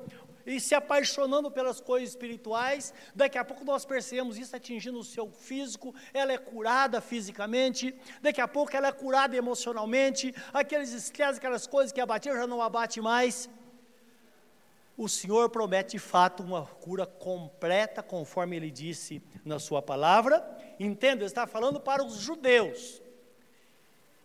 [0.47, 5.31] e se apaixonando pelas coisas espirituais, daqui a pouco nós percebemos isso atingindo o seu
[5.31, 11.67] físico, ela é curada fisicamente, daqui a pouco ela é curada emocionalmente, aqueles estresses, aquelas
[11.67, 13.49] coisas que abatiam já não abate mais.
[15.03, 20.45] O Senhor promete de fato uma cura completa, conforme Ele disse na Sua palavra.
[20.79, 23.01] Entenda, Ele está falando para os judeus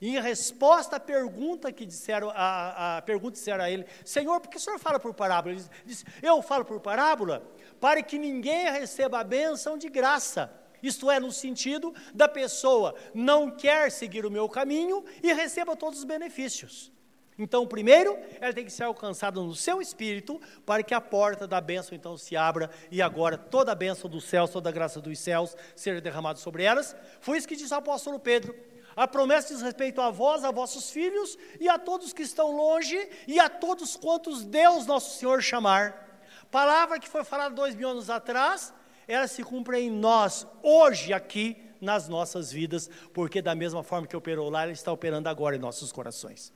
[0.02, 4.58] em resposta à pergunta que disseram, a, a pergunta disseram a ele, Senhor, por que
[4.58, 5.56] o Senhor fala por parábola?
[5.56, 7.42] Ele disse, eu falo por parábola
[7.80, 10.54] para que ninguém receba a bênção de graça.
[10.84, 16.00] Isto é, no sentido da pessoa não quer seguir o meu caminho e receba todos
[16.00, 16.92] os benefícios.
[17.38, 21.60] Então, primeiro, ela tem que ser alcançada no seu espírito, para que a porta da
[21.60, 25.19] bênção então se abra e agora toda a bênção dos céus, toda a graça dos
[25.19, 26.95] céus seja derramada sobre elas.
[27.19, 28.56] Foi isso que disse o apóstolo Pedro
[28.95, 32.98] A promessa diz respeito a vós, a vossos filhos e a todos que estão longe
[33.28, 36.21] e a todos quantos Deus nosso Senhor chamar.
[36.50, 38.74] Palavra que foi falada dois mil anos atrás,
[39.06, 44.15] ela se cumpre em nós, hoje, aqui, nas nossas vidas, porque da mesma forma que
[44.15, 46.54] operou lá, ela está operando agora em nossos corações.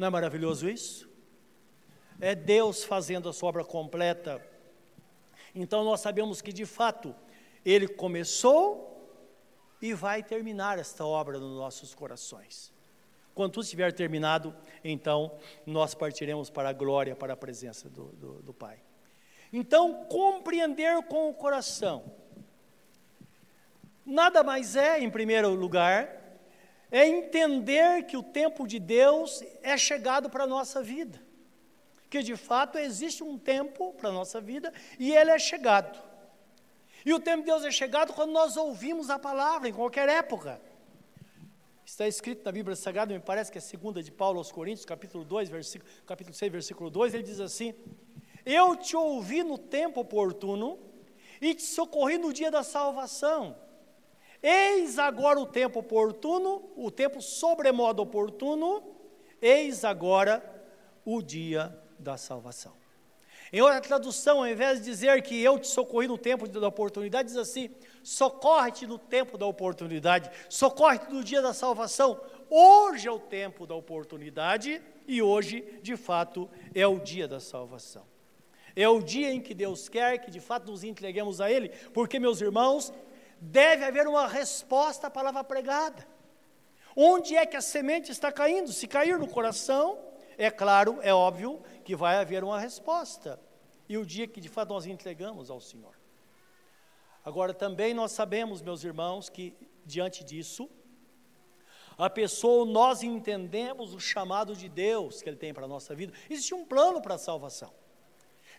[0.00, 1.06] Não é maravilhoso isso?
[2.18, 4.42] É Deus fazendo a sua obra completa.
[5.54, 7.14] Então nós sabemos que de fato
[7.66, 9.14] Ele começou
[9.78, 12.72] e vai terminar esta obra nos nossos corações.
[13.34, 15.36] Quando tudo estiver terminado, então
[15.66, 18.78] nós partiremos para a glória, para a presença do, do, do Pai.
[19.52, 22.10] Então, compreender com o coração.
[24.06, 26.19] Nada mais é, em primeiro lugar,
[26.90, 31.20] é entender que o tempo de Deus é chegado para a nossa vida.
[32.08, 35.98] Que de fato existe um tempo para a nossa vida e ele é chegado.
[37.04, 40.60] E o tempo de Deus é chegado quando nós ouvimos a palavra, em qualquer época.
[41.84, 45.24] Está escrito na Bíblia Sagrada, me parece que é segunda de Paulo aos Coríntios, capítulo
[45.24, 47.74] 2, versículo, capítulo 6, versículo 2, ele diz assim:
[48.44, 50.78] Eu te ouvi no tempo oportuno
[51.40, 53.56] e te socorri no dia da salvação.
[54.42, 58.82] Eis agora o tempo oportuno, o tempo sobremodo oportuno,
[59.40, 60.42] eis agora
[61.04, 62.80] o dia da salvação.
[63.52, 67.28] Em outra tradução, ao invés de dizer que eu te socorri no tempo da oportunidade,
[67.28, 67.68] diz assim:
[68.02, 72.20] socorre-te no tempo da oportunidade, socorre-te no dia da salvação.
[72.48, 78.04] Hoje é o tempo da oportunidade e hoje, de fato, é o dia da salvação.
[78.76, 82.20] É o dia em que Deus quer que de fato nos entreguemos a Ele, porque,
[82.20, 82.92] meus irmãos,
[83.40, 86.06] deve haver uma resposta à palavra pregada.
[86.94, 88.72] Onde é que a semente está caindo?
[88.72, 89.98] Se cair no coração,
[90.36, 93.40] é claro, é óbvio que vai haver uma resposta.
[93.88, 95.98] E o dia que de fato nós entregamos ao Senhor.
[97.24, 100.68] Agora também nós sabemos, meus irmãos, que diante disso,
[101.96, 106.12] a pessoa, nós entendemos o chamado de Deus que Ele tem para a nossa vida.
[106.30, 107.72] Existe um plano para a salvação.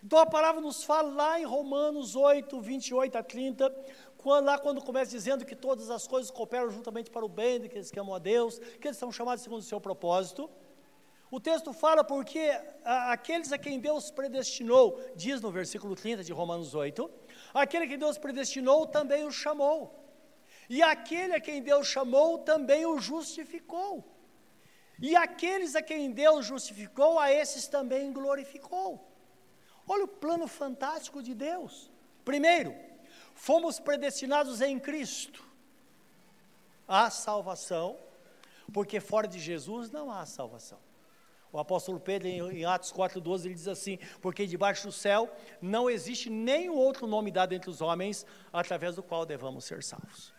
[0.02, 3.70] Então a palavra nos fala lá em Romanos 8, 28 a 30,
[4.18, 7.90] quando, lá quando começa dizendo que todas as coisas cooperam juntamente para o bem daqueles
[7.90, 10.50] que amam a Deus, que eles são chamados segundo o seu propósito.
[11.30, 12.50] O texto fala porque
[12.84, 17.08] aqueles a quem Deus predestinou, diz no versículo 30 de Romanos 8,
[17.54, 19.98] aquele que Deus predestinou também o chamou.
[20.68, 24.04] E aquele a quem Deus chamou também o justificou.
[25.00, 29.11] E aqueles a quem Deus justificou, a esses também glorificou.
[29.92, 31.90] Olha o plano fantástico de Deus.
[32.24, 32.74] Primeiro,
[33.34, 35.44] fomos predestinados em Cristo
[36.88, 37.98] à salvação,
[38.72, 40.78] porque fora de Jesus não há salvação.
[41.52, 46.30] O apóstolo Pedro, em Atos 4,12, ele diz assim: Porque debaixo do céu não existe
[46.30, 50.32] nenhum outro nome dado entre os homens através do qual devamos ser salvos.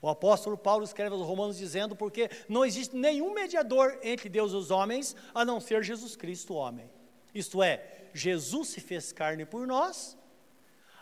[0.00, 4.56] O apóstolo Paulo escreve aos Romanos dizendo: Porque não existe nenhum mediador entre Deus e
[4.56, 6.88] os homens a não ser Jesus Cristo, homem.
[7.34, 10.16] Isto é, Jesus se fez carne por nós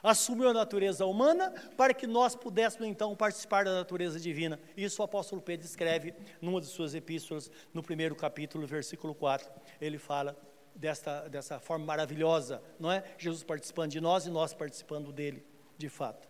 [0.02, 4.58] assumiu a natureza humana para que nós pudéssemos então participar da natureza divina.
[4.76, 9.50] Isso o apóstolo Pedro escreve numa de suas epístolas, no primeiro capítulo, versículo 4.
[9.80, 10.36] Ele fala
[10.74, 13.04] desta, dessa forma maravilhosa, não é?
[13.18, 15.44] Jesus participando de nós e nós participando dele,
[15.76, 16.28] de fato.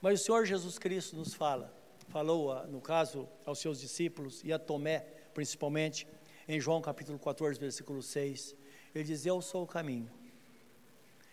[0.00, 1.74] Mas o Senhor Jesus Cristo nos fala,
[2.08, 5.00] falou no caso aos seus discípulos e a Tomé,
[5.34, 6.06] principalmente,
[6.48, 8.54] em João capítulo 14, versículo 6.
[8.96, 10.10] Ele diz: Eu sou o caminho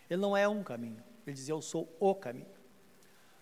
[0.08, 2.54] ele não é um caminho, ele diz: Eu sou o caminho,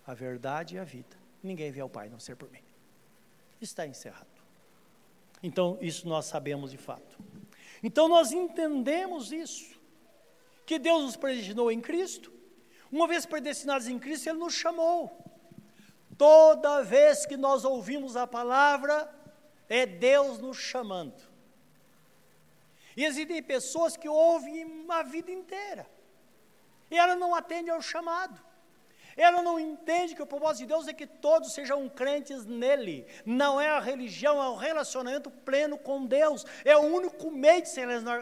[0.06, 1.16] a verdade e a vida.
[1.42, 2.62] Ninguém vê ao Pai não ser por mim.
[3.60, 4.26] Está encerrado.
[5.42, 7.18] Então, isso nós sabemos de fato.
[7.82, 9.78] Então, nós entendemos isso,
[10.64, 12.32] que Deus nos predestinou em Cristo,
[12.90, 15.18] uma vez predestinados em Cristo, Ele nos chamou.
[16.16, 19.12] Toda vez que nós ouvimos a palavra,
[19.68, 21.31] é Deus nos chamando.
[22.96, 25.86] E existem pessoas que ouvem uma vida inteira.
[26.90, 28.38] E ela não atende ao chamado.
[29.16, 33.06] Ela não entende que o propósito de Deus é que todos sejam crentes nele.
[33.24, 36.44] Não é a religião, é o relacionamento pleno com Deus.
[36.64, 37.80] É o único meio de se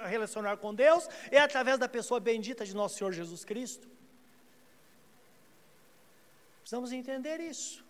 [0.09, 3.89] relacionar com Deus, é através da pessoa bendita de nosso Senhor Jesus Cristo.
[6.61, 7.85] Precisamos entender isso.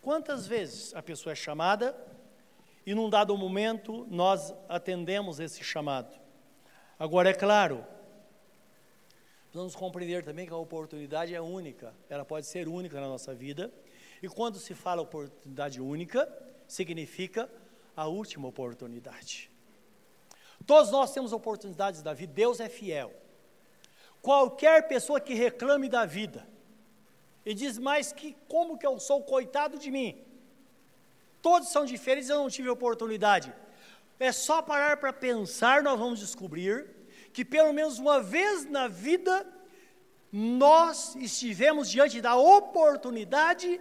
[0.00, 1.96] Quantas vezes a pessoa é chamada
[2.84, 6.23] e num dado momento nós atendemos esse chamado?
[6.98, 7.84] Agora, é claro,
[9.54, 13.72] Precisamos compreender também que a oportunidade é única, ela pode ser única na nossa vida.
[14.20, 16.28] E quando se fala oportunidade única,
[16.66, 17.48] significa
[17.96, 19.48] a última oportunidade.
[20.66, 23.14] Todos nós temos oportunidades da vida, Deus é fiel.
[24.20, 26.44] Qualquer pessoa que reclame da vida
[27.46, 30.20] e diz mais que como que eu sou coitado de mim,
[31.40, 33.54] todos são diferentes, eu não tive oportunidade.
[34.18, 36.88] É só parar para pensar, nós vamos descobrir
[37.32, 39.46] que pelo menos uma vez na vida
[40.32, 43.80] nós estivemos diante da oportunidade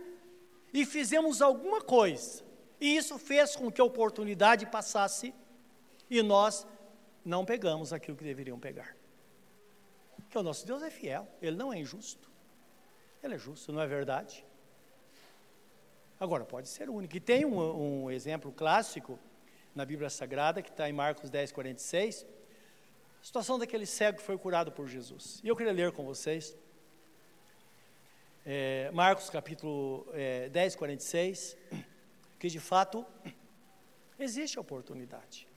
[0.74, 2.44] e fizemos alguma coisa.
[2.80, 5.34] E isso fez com que a oportunidade passasse
[6.10, 6.68] e nós
[7.24, 8.96] não pegamos aquilo que deveriam pegar.
[10.18, 12.30] Porque o nosso Deus é fiel, ele não é injusto.
[13.22, 14.46] Ele é justo, não é verdade?
[16.20, 17.16] Agora, pode ser único.
[17.16, 19.18] E tem um, um exemplo clássico
[19.76, 22.26] na Bíblia Sagrada, que está em Marcos 10, 46,
[23.22, 25.40] a situação daquele cego que foi curado por Jesus.
[25.44, 26.56] E eu queria ler com vocês,
[28.46, 31.58] é, Marcos capítulo é, 10, 46,
[32.40, 33.06] que de fato
[34.20, 35.48] existe oportunidade,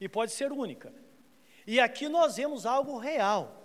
[0.00, 0.92] e pode ser única.
[1.66, 3.62] E aqui nós vemos algo real.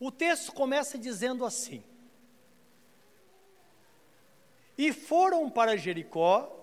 [0.00, 1.84] O texto começa dizendo assim:
[4.76, 6.55] E foram para Jericó,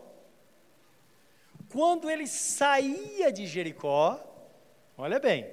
[1.74, 4.20] quando ele saía de Jericó,
[4.96, 5.50] olha bem,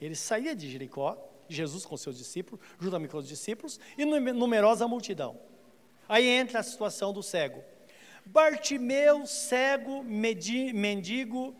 [0.00, 5.36] ele saía de Jericó, Jesus com seus discípulos, juntamente com os discípulos, e numerosa multidão.
[6.08, 7.64] Aí entra a situação do cego.
[8.24, 11.56] Bartimeu, cego, mendigo,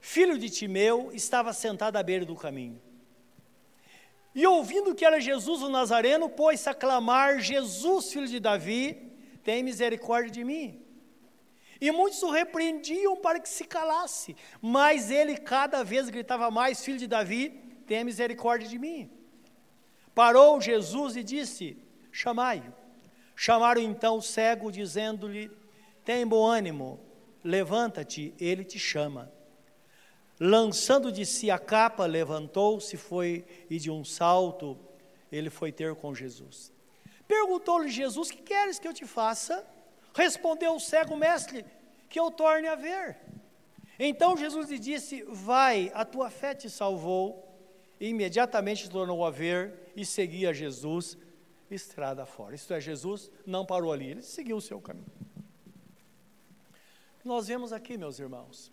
[0.00, 2.80] filho de Timeu, estava sentado à beira do caminho.
[4.34, 9.12] E ouvindo que era Jesus o Nazareno, pôs-se a clamar: Jesus, filho de Davi,
[9.44, 10.87] tem misericórdia de mim.
[11.80, 16.98] E muitos o repreendiam para que se calasse, mas ele cada vez gritava mais: Filho
[16.98, 17.50] de Davi,
[17.86, 19.10] tenha misericórdia de mim.
[20.14, 21.76] Parou Jesus e disse:
[22.10, 22.72] Chamai-o.
[23.36, 25.50] Chamaram então o cego, dizendo-lhe:
[26.04, 26.98] Tem bom ânimo,
[27.44, 29.32] levanta-te, ele te chama.
[30.40, 34.78] Lançando de si a capa, levantou-se, foi e de um salto
[35.30, 36.72] ele foi ter com Jesus.
[37.26, 39.64] Perguntou-lhe Jesus: Que queres que eu te faça?
[40.18, 41.64] Respondeu o cego, mestre,
[42.08, 43.16] que eu torne a ver.
[43.96, 47.44] Então Jesus lhe disse: Vai, a tua fé te salvou.
[48.00, 51.16] E imediatamente tornou a ver e seguia Jesus
[51.70, 52.54] estrada fora.
[52.54, 55.12] Isto é, Jesus não parou ali, ele seguiu o seu caminho.
[57.24, 58.72] Nós vemos aqui, meus irmãos,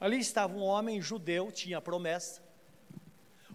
[0.00, 2.42] ali estava um homem judeu, tinha promessa,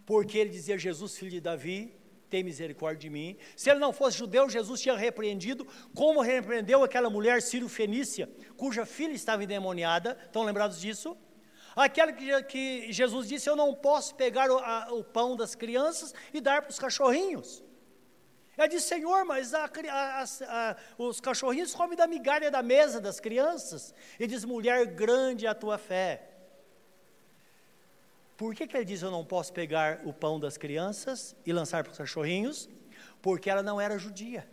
[0.05, 1.98] porque ele dizia: Jesus, filho de Davi,
[2.29, 3.37] tem misericórdia de mim.
[3.55, 9.13] Se ele não fosse judeu, Jesus tinha repreendido, como repreendeu aquela mulher sírio-fenícia, cuja filha
[9.13, 10.17] estava endemoniada.
[10.25, 11.17] Estão lembrados disso?
[11.75, 16.13] Aquela que, que Jesus disse: Eu não posso pegar o, a, o pão das crianças
[16.33, 17.63] e dar para os cachorrinhos.
[18.57, 23.93] Ela disse: Senhor, mas a, a, os cachorrinhos comem da migalha da mesa das crianças.
[24.19, 26.28] Ele diz: Mulher, grande é a tua fé.
[28.39, 31.83] Por que, que ele diz eu não posso pegar o pão das crianças e lançar
[31.83, 32.69] para os cachorrinhos?
[33.21, 34.47] Porque ela não era judia.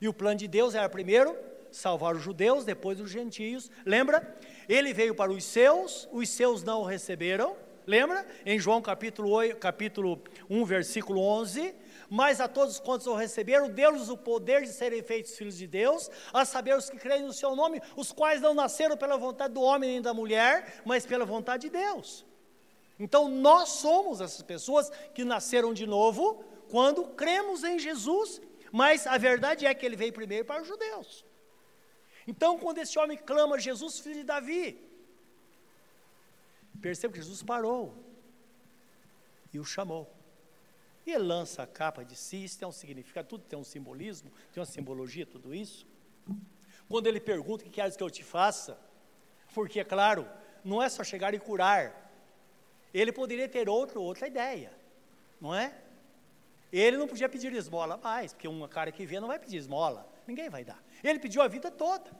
[0.00, 1.38] E o plano de Deus era primeiro
[1.70, 3.70] salvar os judeus, depois os gentios.
[3.86, 4.36] Lembra?
[4.68, 7.54] Ele veio para os seus, os seus não o receberam.
[7.86, 8.26] Lembra?
[8.44, 10.20] Em João capítulo, 8, capítulo
[10.50, 11.72] 1, versículo 11.
[12.10, 16.10] Mas a todos quantos o receberam, deu-lhes o poder de serem feitos filhos de Deus,
[16.32, 19.62] a saber os que creem no seu nome, os quais não nasceram pela vontade do
[19.62, 22.26] homem nem da mulher, mas pela vontade de Deus.
[22.98, 28.40] Então nós somos essas pessoas que nasceram de novo quando cremos em Jesus,
[28.70, 31.24] mas a verdade é que ele veio primeiro para os judeus.
[32.26, 34.80] Então, quando esse homem clama, Jesus, filho de Davi,
[36.80, 37.94] perceba que Jesus parou
[39.52, 40.10] e o chamou.
[41.04, 44.30] E ele lança a capa de si, isso tem um significado, tudo tem um simbolismo,
[44.52, 45.86] tem uma simbologia, tudo isso.
[46.88, 48.78] Quando ele pergunta o que queres que eu te faça,
[49.52, 50.28] porque, é claro,
[50.64, 52.01] não é só chegar e curar,
[52.92, 54.72] ele poderia ter outro, outra ideia,
[55.40, 55.72] não é?
[56.72, 60.08] Ele não podia pedir esmola mais, porque um cara que vê não vai pedir esmola,
[60.26, 60.82] ninguém vai dar.
[61.04, 62.10] Ele pediu a vida toda.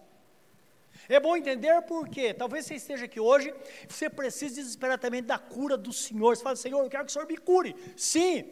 [1.08, 2.34] É bom entender por quê.
[2.34, 3.52] Talvez você esteja aqui hoje,
[3.88, 6.36] você precisa desesperadamente da cura do Senhor.
[6.36, 7.74] Você fala, Senhor, eu quero que o Senhor me cure.
[7.96, 8.44] Sim,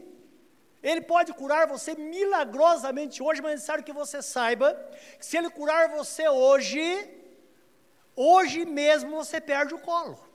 [0.83, 4.75] Ele pode curar você milagrosamente hoje, mas é necessário que você saiba
[5.19, 6.83] que se Ele curar você hoje,
[8.17, 10.30] hoje mesmo você perde o colo.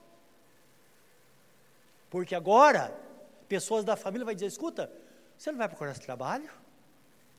[2.15, 2.97] Porque agora,
[3.45, 4.89] pessoas da família vão dizer: escuta,
[5.37, 6.49] você não vai procurar esse trabalho?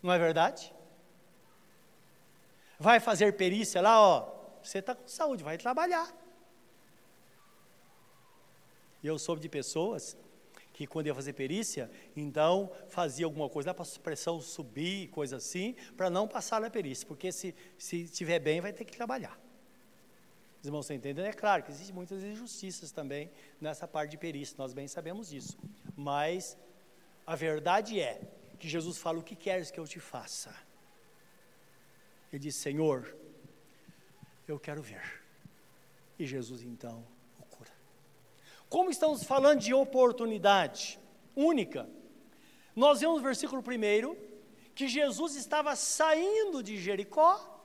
[0.02, 0.70] Não é verdade?
[2.78, 4.30] Vai fazer perícia lá, ó.
[4.62, 6.14] Você está com saúde, vai trabalhar.
[9.02, 10.14] E eu soube de pessoas
[10.74, 15.74] que quando ia fazer perícia, então fazia alguma coisa para a pressão subir, coisa assim,
[15.96, 19.40] para não passar na perícia, porque se, se estiver bem vai ter que trabalhar.
[20.66, 21.26] Os irmãos estão entendendo?
[21.26, 25.56] É claro que existem muitas injustiças também nessa parte de perícia, nós bem sabemos disso.
[25.94, 26.58] Mas
[27.24, 28.20] a verdade é
[28.58, 30.52] que Jesus fala: O que queres que eu te faça?
[32.32, 33.16] Ele diz: Senhor,
[34.48, 35.22] Eu quero ver.
[36.18, 37.06] E Jesus então
[37.38, 37.70] o cura.
[38.68, 40.98] Como estamos falando de oportunidade
[41.36, 41.88] única,
[42.74, 44.16] nós vemos no versículo 1
[44.74, 47.55] que Jesus estava saindo de Jericó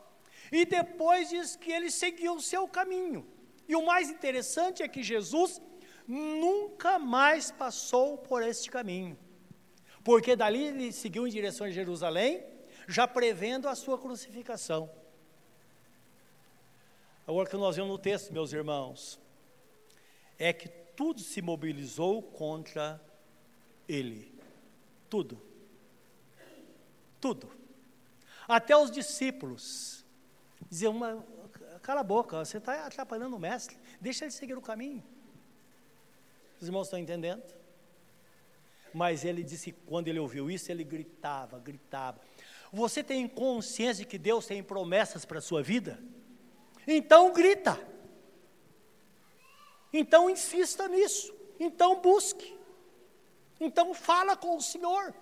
[0.52, 3.26] e depois diz que ele seguiu o seu caminho.
[3.68, 5.62] E o mais interessante é que Jesus
[6.08, 9.18] nunca mais passou por este caminho,
[10.04, 12.44] porque dali ele seguiu em direção a Jerusalém,
[12.88, 14.92] já prevendo a sua crucificação.
[17.26, 19.20] Agora que nós vemos no texto, meus irmãos,
[20.38, 23.00] é que tudo se mobilizou contra
[23.88, 24.34] ele.
[25.10, 25.42] Tudo.
[27.22, 27.50] Tudo.
[28.48, 30.01] Até os discípulos
[30.70, 31.26] diziam,
[31.82, 35.04] cala a boca, você está atrapalhando o mestre, deixa ele seguir o caminho.
[36.60, 37.44] Os irmãos estão entendendo?
[38.94, 42.20] Mas ele disse, quando ele ouviu isso, ele gritava, gritava.
[42.72, 46.00] Você tem consciência de que Deus tem promessas para a sua vida?
[46.88, 47.80] Então grita.
[49.92, 51.34] Então insista nisso.
[51.60, 52.58] Então busque.
[53.60, 55.14] Então fala com o Senhor.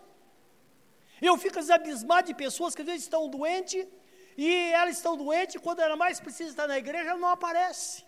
[1.21, 3.85] Eu fico abismado de pessoas que às vezes estão doentes
[4.41, 8.05] e elas estão doentes quando ela mais precisa estar na igreja, ela não aparece.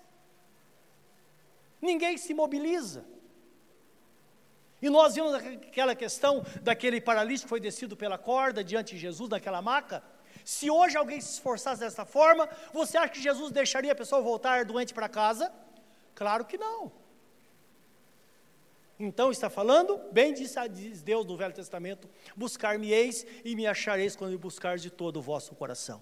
[1.81, 3.03] Ninguém se mobiliza.
[4.81, 9.29] E nós vimos aquela questão daquele paralítico que foi descido pela corda diante de Jesus
[9.29, 10.01] naquela maca.
[10.45, 14.63] Se hoje alguém se esforçasse dessa forma, você acha que Jesus deixaria a pessoa voltar
[14.63, 15.51] doente para casa?
[16.15, 16.93] Claro que não.
[18.97, 24.31] Então está falando, bem diz, diz Deus no Velho Testamento: buscar-me-eis e me achareis quando
[24.31, 26.01] me buscar de todo o vosso coração.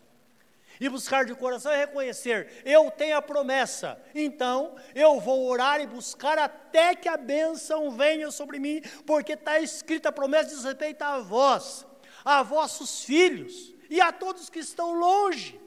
[0.79, 5.87] E buscar de coração é reconhecer, eu tenho a promessa, então eu vou orar e
[5.87, 11.01] buscar até que a bênção venha sobre mim, porque está escrita a promessa diz respeito
[11.01, 11.85] a vós,
[12.23, 15.59] a vossos filhos e a todos que estão longe.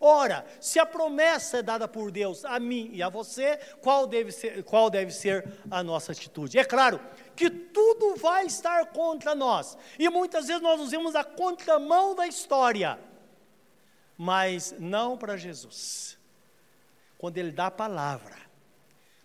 [0.00, 4.32] Ora, se a promessa é dada por Deus a mim e a você, qual deve
[4.32, 6.58] ser, qual deve ser a nossa atitude?
[6.58, 7.00] É claro
[7.36, 12.26] que tudo vai estar contra nós, e muitas vezes nós nos vemos a contramão da
[12.26, 12.98] história,
[14.16, 16.18] mas não para Jesus.
[17.18, 18.36] Quando Ele dá a palavra,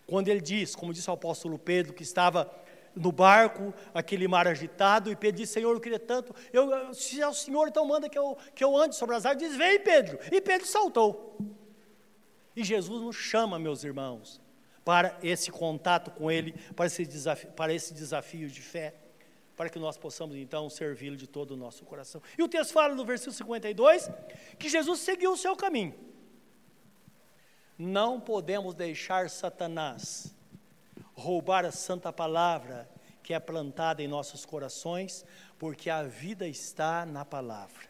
[0.06, 2.50] quando Ele diz, como disse o apóstolo Pedro, que estava
[2.94, 7.28] no barco, aquele mar agitado, e Pedro disse, Senhor, eu queria tanto, eu, se é
[7.28, 10.18] o Senhor, então manda que eu, que eu ande sobre as águas, diz, vem Pedro,
[10.32, 11.38] e Pedro saltou,
[12.56, 14.40] e Jesus nos chama, meus irmãos,
[14.84, 18.94] para esse contato com Ele, para esse desafio, para esse desafio de fé,
[19.60, 22.22] para que nós possamos então servi-lo de todo o nosso coração.
[22.38, 24.08] E o texto fala no versículo 52
[24.58, 25.94] que Jesus seguiu o seu caminho.
[27.76, 30.34] Não podemos deixar Satanás
[31.12, 32.88] roubar a santa palavra
[33.22, 35.26] que é plantada em nossos corações,
[35.58, 37.86] porque a vida está na palavra.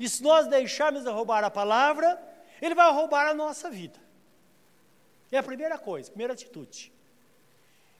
[0.00, 2.18] E se nós deixarmos de roubar a palavra,
[2.62, 4.00] ele vai roubar a nossa vida.
[5.30, 6.95] É a primeira coisa, primeira atitude.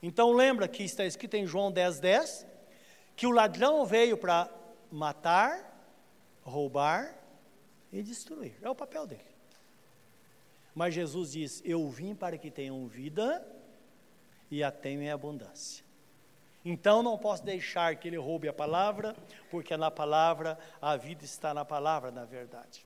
[0.02, 2.46] Então lembra que está escrito em João 10, 10,
[3.14, 4.50] que o ladrão veio para
[4.90, 5.76] matar,
[6.42, 7.14] roubar
[7.92, 8.56] e destruir.
[8.62, 9.36] É o papel dele.
[10.74, 13.46] Mas Jesus diz: Eu vim para que tenham vida
[14.50, 15.84] e a tenho em abundância.
[16.64, 19.14] Então não posso deixar que ele roube a palavra,
[19.50, 22.84] porque na palavra a vida está na palavra, na verdade.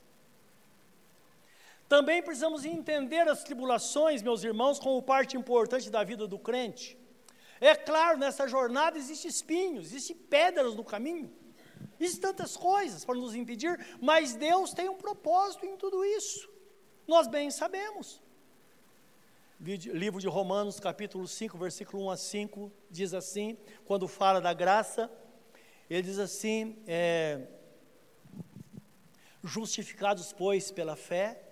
[1.91, 6.97] Também precisamos entender as tribulações, meus irmãos, como parte importante da vida do crente.
[7.61, 11.28] É claro, nessa jornada existem espinhos, existem pedras no caminho,
[11.99, 16.49] existem tantas coisas para nos impedir, mas Deus tem um propósito em tudo isso.
[17.09, 18.22] Nós bem sabemos
[19.61, 25.11] livro de Romanos, capítulo 5, versículo 1 a 5, diz assim, quando fala da graça,
[25.91, 27.47] ele diz assim: é,
[29.45, 31.49] Justificados, pois, pela fé,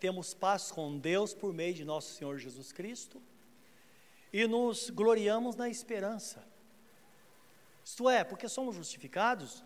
[0.00, 3.22] temos paz com Deus por meio de nosso Senhor Jesus Cristo
[4.32, 6.42] e nos gloriamos na esperança.
[7.84, 9.64] Isto é, porque somos justificados,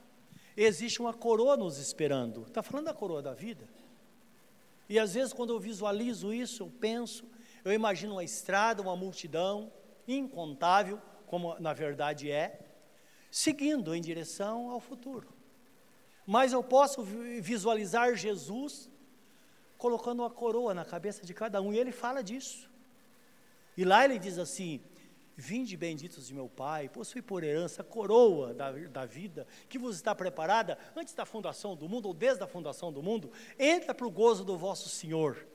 [0.57, 2.43] existe uma coroa nos esperando.
[2.43, 3.69] Está falando da coroa da vida.
[4.89, 7.25] E às vezes, quando eu visualizo isso, eu penso
[7.65, 9.73] eu imagino uma estrada, uma multidão
[10.07, 12.61] incontável, como na verdade é,
[13.31, 15.33] seguindo em direção ao futuro.
[16.27, 18.91] Mas eu posso visualizar Jesus
[19.85, 22.71] colocando uma coroa na cabeça de cada um, e ele fala disso.
[23.77, 24.81] E lá ele diz assim:
[25.37, 29.97] Vinde benditos de meu Pai, possui por herança a coroa da, da vida que vos
[29.97, 34.07] está preparada antes da fundação do mundo, ou desde a fundação do mundo, entra para
[34.07, 35.47] o gozo do vosso Senhor.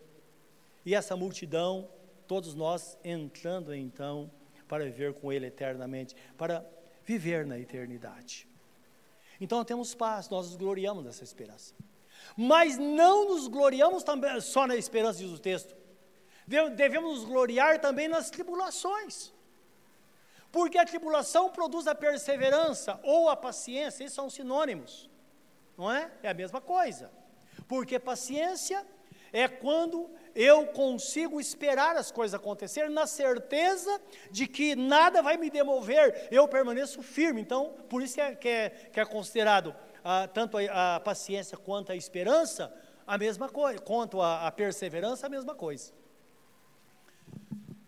[0.86, 1.90] E essa multidão
[2.28, 4.30] todos nós entrando então
[4.68, 6.64] para viver com Ele eternamente, para
[7.04, 8.48] viver na eternidade.
[9.42, 11.74] Então temos paz, nós nos gloriamos dessa esperança.
[12.36, 15.76] Mas não nos gloriamos também só na esperança, diz o texto.
[16.76, 19.32] Devemos nos gloriar também nas tribulações.
[20.52, 25.10] Porque a tribulação produz a perseverança ou a paciência, esses são sinônimos,
[25.78, 26.12] não é?
[26.24, 27.12] É a mesma coisa.
[27.68, 28.84] Porque paciência
[29.32, 34.02] é quando eu consigo esperar as coisas acontecerem na certeza
[34.32, 37.42] de que nada vai me demover, eu permaneço firme.
[37.42, 41.92] Então, por isso é, que é, que é considerado ah, tanto a, a, paciência quanto
[41.92, 42.74] a esperança
[43.06, 45.92] a mesma coisa, quanto a, a perseverança a mesma coisa.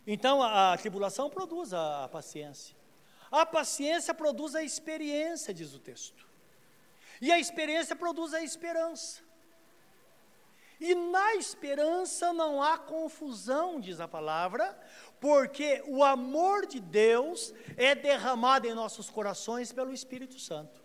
[0.06, 2.76] Então, a, a tribulação produz a, a paciência.
[3.32, 6.28] A paciência produz a experiência, diz o texto.
[7.22, 9.22] E a experiência produz a esperança.
[10.80, 14.76] E na esperança não há confusão, diz a palavra,
[15.20, 20.81] porque o amor de Deus é derramado em nossos corações pelo Espírito Santo.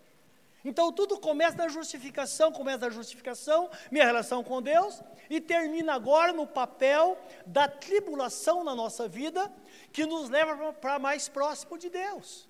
[0.65, 6.33] Então tudo começa na justificação, começa na justificação, minha relação com Deus, e termina agora
[6.33, 9.51] no papel da tribulação na nossa vida,
[9.91, 12.47] que nos leva para mais próximo de Deus.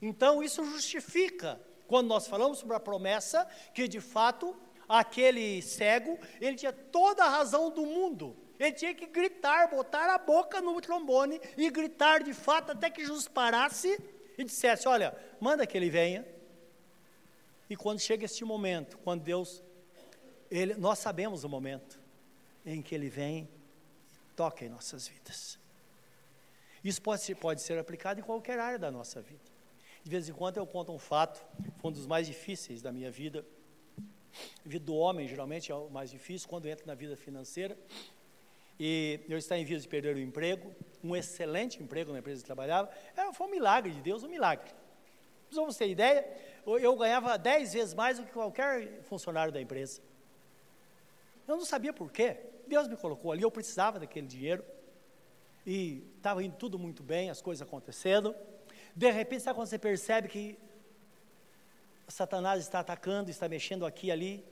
[0.00, 4.56] Então isso justifica, quando nós falamos sobre a promessa, que de fato
[4.88, 8.36] aquele cego, ele tinha toda a razão do mundo.
[8.58, 13.02] Ele tinha que gritar, botar a boca no trombone e gritar de fato até que
[13.02, 13.98] Jesus parasse
[14.42, 16.26] e dissesse: Olha, manda que ele venha.
[17.68, 19.62] E quando chega este momento, quando Deus,
[20.50, 22.00] ele, nós sabemos o momento
[22.66, 23.48] em que ele vem
[24.12, 25.58] e toca em nossas vidas.
[26.82, 29.50] Isso pode ser, pode ser aplicado em qualquer área da nossa vida.
[30.02, 31.44] De vez em quando eu conto um fato,
[31.78, 33.44] foi um dos mais difíceis da minha vida
[34.64, 37.76] a vida do homem, geralmente, é o mais difícil quando entra na vida financeira.
[38.82, 40.74] E eu estava em vias de perder o emprego,
[41.04, 42.90] um excelente emprego na empresa que trabalhava.
[43.14, 44.70] Era, foi um milagre de Deus, um milagre.
[45.50, 46.26] Para você ter ideia,
[46.66, 50.00] eu ganhava dez vezes mais do que qualquer funcionário da empresa.
[51.46, 52.38] Eu não sabia por quê.
[52.66, 54.64] Deus me colocou ali, eu precisava daquele dinheiro.
[55.66, 58.34] E estava indo tudo muito bem, as coisas acontecendo.
[58.96, 60.58] De repente, sabe quando você percebe que
[62.08, 64.44] Satanás está atacando, está mexendo aqui e ali,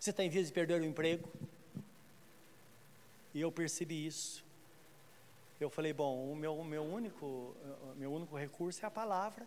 [0.00, 1.28] você está em vias de perder o emprego.
[3.38, 4.44] E eu percebi isso.
[5.60, 7.56] Eu falei, bom, o meu, meu, único,
[7.94, 9.46] meu único recurso é a palavra.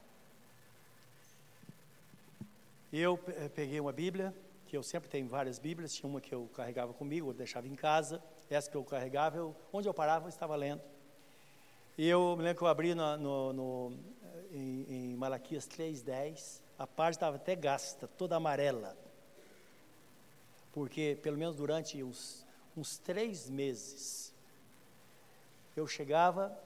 [2.90, 4.34] E eu eh, peguei uma Bíblia,
[4.66, 7.76] que eu sempre tenho várias Bíblias, tinha uma que eu carregava comigo, eu deixava em
[7.76, 10.82] casa, essa que eu carregava, eu, onde eu parava eu estava lendo.
[11.98, 14.00] E eu me lembro que eu abri no, no, no
[14.54, 18.98] em, em Malaquias 3,10, a página estava até gasta, toda amarela.
[20.72, 24.34] Porque, pelo menos durante uns, uns três meses,
[25.76, 26.58] eu chegava,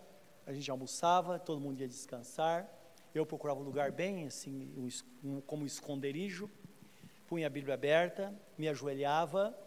[0.46, 2.70] a gente almoçava, todo mundo ia descansar,
[3.14, 4.92] eu procurava um lugar bem assim,
[5.24, 6.50] um, como esconderijo,
[7.28, 9.58] punha a Bíblia aberta, me ajoelhava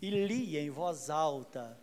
[0.00, 1.78] e lia em voz alta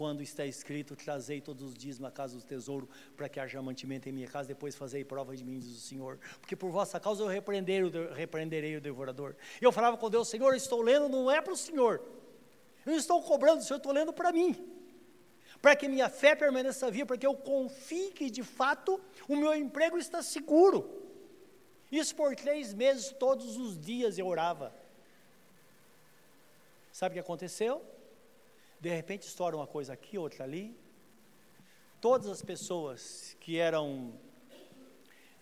[0.00, 4.08] quando está escrito: Trazei todos os dias na casa do tesouro, para que haja mantimento
[4.08, 6.18] em minha casa, depois fazei prova de mim, diz o Senhor.
[6.40, 9.36] Porque por vossa causa eu repreenderei o, repreenderei o devorador.
[9.60, 12.00] Eu falava com Deus: Senhor, estou lendo, não é para o Senhor.
[12.90, 14.52] Não estou cobrando do Senhor, estou lendo para mim.
[15.62, 19.54] Para que minha fé permaneça viva, para que eu confie que de fato o meu
[19.54, 20.78] emprego está seguro.
[22.00, 24.74] Isso por três meses, todos os dias eu orava.
[26.98, 27.74] Sabe o que aconteceu?
[28.80, 30.74] de repente estoura uma coisa aqui, outra ali.
[32.00, 34.14] Todas as pessoas que eram,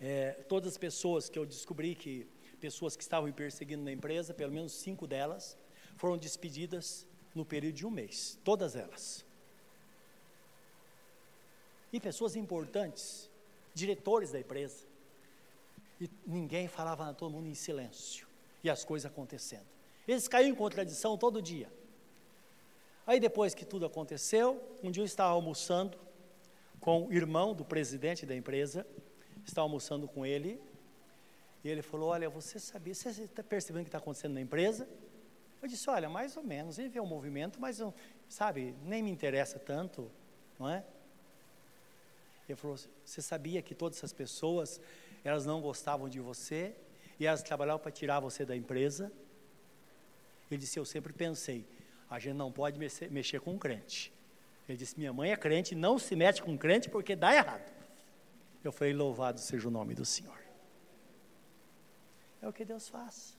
[0.01, 2.27] é, todas as pessoas que eu descobri que,
[2.59, 5.57] pessoas que estavam me perseguindo na empresa, pelo menos cinco delas,
[5.95, 9.25] foram despedidas no período de um mês, todas elas.
[11.91, 13.29] E pessoas importantes,
[13.73, 14.85] diretores da empresa.
[15.99, 18.27] E ninguém falava, todo mundo em silêncio.
[18.63, 19.65] E as coisas acontecendo.
[20.07, 21.71] Eles caíam em contradição todo dia.
[23.05, 25.97] Aí depois que tudo aconteceu, um dia eu estava almoçando
[26.79, 28.85] com o irmão do presidente da empresa,
[29.45, 30.61] estava almoçando com ele,
[31.63, 34.87] e ele falou, olha, você sabia, você está percebendo o que está acontecendo na empresa?
[35.61, 37.81] Eu disse, olha, mais ou menos, ele vê o movimento, mas,
[38.27, 40.09] sabe, nem me interessa tanto,
[40.57, 40.83] não é?
[42.47, 44.79] Ele falou, você sabia que todas essas pessoas,
[45.23, 46.75] elas não gostavam de você,
[47.19, 49.11] e elas trabalhavam para tirar você da empresa?
[50.49, 51.67] Ele disse, eu sempre pensei,
[52.09, 54.11] a gente não pode mexer, mexer com um crente.
[54.69, 57.73] Ele disse: Minha mãe é crente, não se mete com um crente porque dá errado.
[58.63, 60.37] Eu falei: Louvado seja o nome do Senhor.
[62.39, 63.35] É o que Deus faz.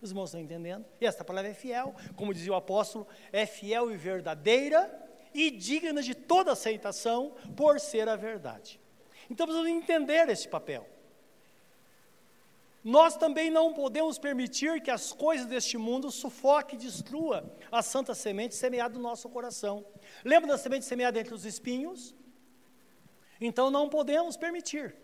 [0.00, 0.84] Os irmãos estão entendendo?
[1.00, 6.02] E esta palavra é fiel, como dizia o apóstolo, é fiel e verdadeira e digna
[6.02, 8.80] de toda aceitação por ser a verdade.
[9.30, 10.88] Então precisamos entender esse papel.
[12.82, 18.14] Nós também não podemos permitir que as coisas deste mundo sufoque e destrua a santa
[18.14, 19.84] semente semeada no nosso coração.
[20.24, 22.14] Lembra da semente semeada entre os espinhos?
[23.38, 24.96] Então não podemos permitir.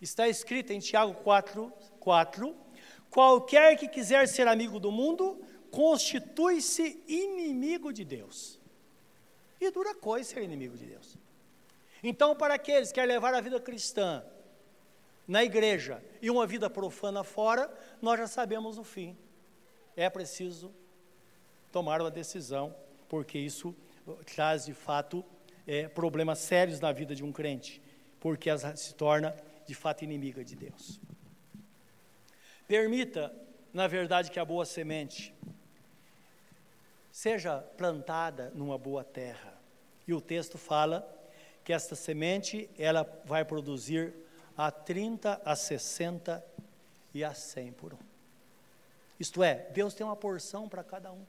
[0.00, 2.54] Está escrito em Tiago 4, 4:
[3.16, 5.40] qualquer que quiser ser amigo do mundo,
[5.70, 8.60] constitui-se inimigo de Deus.
[9.58, 11.16] E dura coisa ser inimigo de Deus.
[12.02, 14.22] Então, para aqueles que querem levar a vida cristã
[15.26, 19.16] na igreja e uma vida profana fora, nós já sabemos o fim.
[19.96, 20.70] É preciso
[21.72, 22.76] tomar uma decisão,
[23.08, 23.74] porque isso
[24.34, 25.24] traz de fato
[25.66, 27.80] é, problemas sérios na vida de um crente,
[28.20, 29.34] porque ela se torna
[29.66, 31.00] de fato inimiga de Deus.
[32.66, 33.32] Permita,
[33.72, 35.34] na verdade, que a boa semente
[37.12, 39.54] seja plantada numa boa terra.
[40.06, 41.06] E o texto fala
[41.64, 44.12] que esta semente ela vai produzir
[44.56, 46.44] a 30, a 60
[47.14, 47.98] e a 100 por um.
[49.18, 51.24] Isto é, Deus tem uma porção para cada um.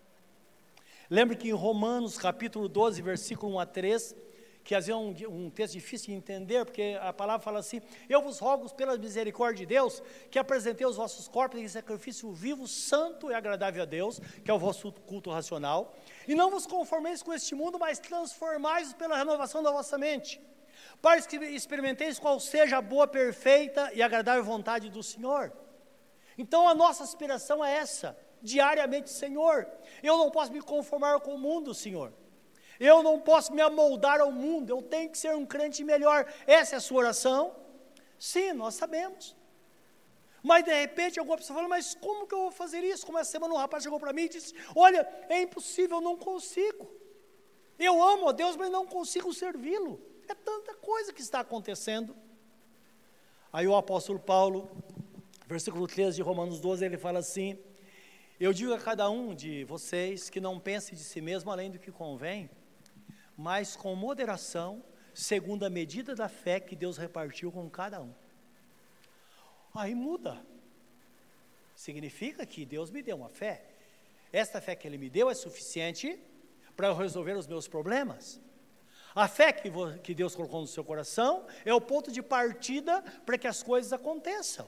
[1.09, 4.15] Lembre que em Romanos capítulo 12, versículo 1 a 3,
[4.67, 7.81] que às vezes é um, um, texto difícil de entender, porque a palavra fala assim:
[8.09, 12.67] Eu vos rogo pela misericórdia de Deus, que apresentei os vossos corpos em sacrifício vivo,
[12.67, 15.95] santo e agradável a Deus, que é o vosso culto racional,
[16.27, 20.41] e não vos conformeis com este mundo, mas transformais pela renovação da vossa mente
[21.01, 25.53] para que experimenteis qual seja a boa, perfeita e agradável vontade do Senhor.
[26.37, 29.65] Então a nossa aspiração é essa, diariamente, Senhor.
[30.03, 32.11] Eu não posso me conformar com o mundo, Senhor.
[32.79, 36.31] Eu não posso me amoldar ao mundo, eu tenho que ser um crente melhor.
[36.45, 37.55] Essa é a sua oração?
[38.19, 39.35] Sim, nós sabemos.
[40.43, 43.05] Mas de repente alguma pessoa fala, mas como que eu vou fazer isso?
[43.05, 46.15] Como essa semana um rapaz chegou para mim e disse: Olha, é impossível, eu não
[46.15, 46.89] consigo.
[47.77, 49.99] Eu amo a Deus, mas não consigo servi-lo.
[50.27, 52.15] É tanta coisa que está acontecendo.
[53.51, 54.69] Aí o apóstolo Paulo,
[55.47, 57.57] versículo 13 de Romanos 12, ele fala assim:
[58.39, 61.79] Eu digo a cada um de vocês que não pense de si mesmo além do
[61.79, 62.49] que convém,
[63.37, 64.83] mas com moderação,
[65.13, 68.13] segundo a medida da fé que Deus repartiu com cada um.
[69.75, 70.43] Aí muda.
[71.75, 73.63] Significa que Deus me deu uma fé.
[74.33, 76.19] Esta fé que Ele me deu é suficiente
[76.75, 78.41] para eu resolver os meus problemas.
[79.13, 79.71] A fé que,
[80.03, 83.93] que Deus colocou no seu coração é o ponto de partida para que as coisas
[83.93, 84.67] aconteçam.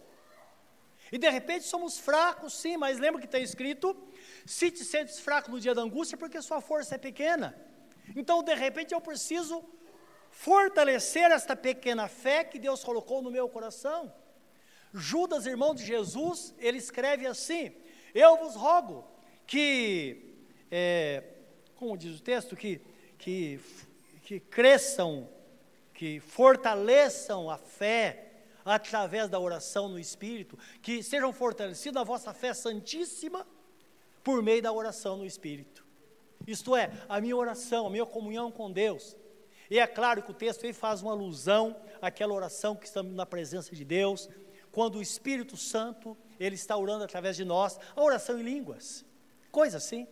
[1.12, 3.96] E de repente somos fracos, sim, mas lembra que está escrito:
[4.46, 7.69] se te sentes fraco no dia da angústia, porque sua força é pequena.
[8.16, 9.64] Então, de repente, eu preciso
[10.32, 14.14] fortalecer esta pequena fé que Deus colocou no meu coração.
[14.94, 17.72] Judas, irmão de Jesus, ele escreve assim:
[18.14, 19.08] Eu vos rogo
[19.46, 20.36] que,
[20.72, 21.24] é,
[21.76, 22.82] como diz o texto, que,
[23.18, 23.60] que
[24.30, 25.28] que cresçam,
[25.92, 32.54] que fortaleçam a fé através da oração no Espírito, que sejam fortalecidos a vossa fé
[32.54, 33.48] santíssima
[34.24, 35.84] por meio da oração no Espírito.
[36.48, 39.16] Isto é, a minha oração, a minha comunhão com Deus.
[39.70, 43.26] E é claro que o texto aí faz uma alusão àquela oração que estamos na
[43.26, 44.30] presença de Deus,
[44.72, 49.06] quando o Espírito Santo, ele está orando através de nós, a oração em línguas.
[49.52, 50.08] Coisa assim.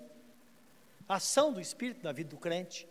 [1.07, 2.87] A ação do Espírito na vida do crente.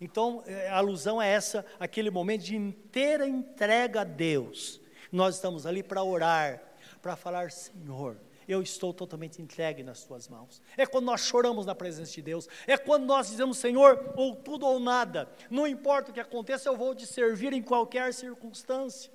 [0.00, 4.80] Então, é, a alusão é essa, aquele momento de inteira entrega a Deus.
[5.10, 6.62] Nós estamos ali para orar,
[7.00, 8.16] para falar, Senhor,
[8.48, 10.60] eu estou totalmente entregue nas tuas mãos.
[10.76, 14.66] É quando nós choramos na presença de Deus, é quando nós dizemos, Senhor, ou tudo
[14.66, 19.12] ou nada, não importa o que aconteça, eu vou te servir em qualquer circunstância.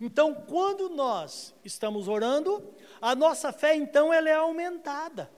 [0.00, 5.30] Então, quando nós estamos orando, a nossa fé então ela é aumentada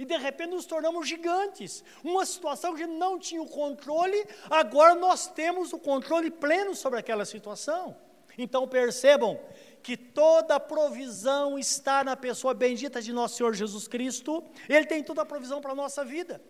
[0.00, 1.84] e de repente nos tornamos gigantes.
[2.02, 7.26] Uma situação que não tinha o controle, agora nós temos o controle pleno sobre aquela
[7.26, 7.94] situação.
[8.38, 9.38] Então percebam
[9.82, 15.02] que toda a provisão está na pessoa bendita de nosso Senhor Jesus Cristo, Ele tem
[15.02, 16.40] toda a provisão para a nossa vida.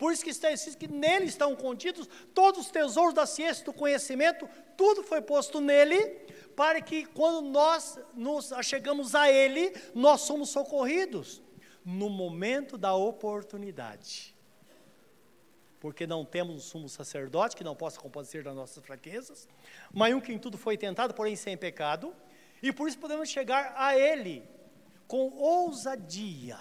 [0.00, 3.64] Por isso que está escrito que nele estão contidos todos os tesouros da ciência e
[3.66, 5.98] do conhecimento, tudo foi posto nele,
[6.56, 11.42] para que quando nós nos achegamos a Ele, nós somos socorridos
[11.84, 14.34] no momento da oportunidade.
[15.78, 19.46] Porque não temos um sumo sacerdote que não possa compadecer das nossas fraquezas,
[19.92, 22.14] mas um que em tudo foi tentado, porém sem pecado,
[22.62, 24.44] e por isso podemos chegar a Ele
[25.06, 26.58] com ousadia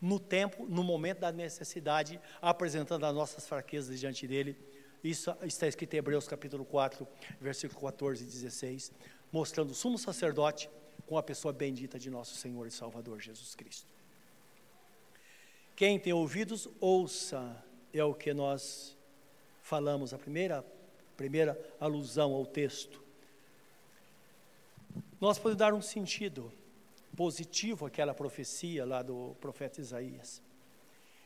[0.00, 4.56] no tempo, no momento da necessidade, apresentando as nossas fraquezas diante dele.
[5.02, 7.06] Isso está escrito em Hebreus capítulo 4,
[7.40, 8.92] versículo 14 e 16,
[9.32, 10.68] mostrando o sumo sacerdote
[11.06, 13.92] com a pessoa bendita de nosso Senhor e Salvador Jesus Cristo.
[15.76, 17.62] Quem tem ouvidos, ouça,
[17.92, 18.96] é o que nós
[19.60, 20.64] falamos, a primeira,
[21.16, 23.03] primeira alusão ao texto.
[25.24, 26.52] Nós podemos dar um sentido
[27.16, 30.42] positivo àquela profecia lá do profeta Isaías.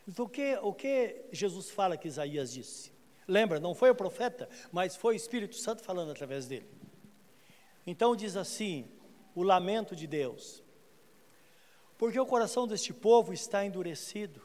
[0.07, 2.93] Então, o que, o que Jesus fala que Isaías disse?
[3.27, 6.65] Lembra, não foi o profeta, mas foi o Espírito Santo falando através dele.
[7.85, 8.89] Então diz assim:
[9.35, 10.63] o lamento de Deus.
[11.97, 14.41] Porque o coração deste povo está endurecido,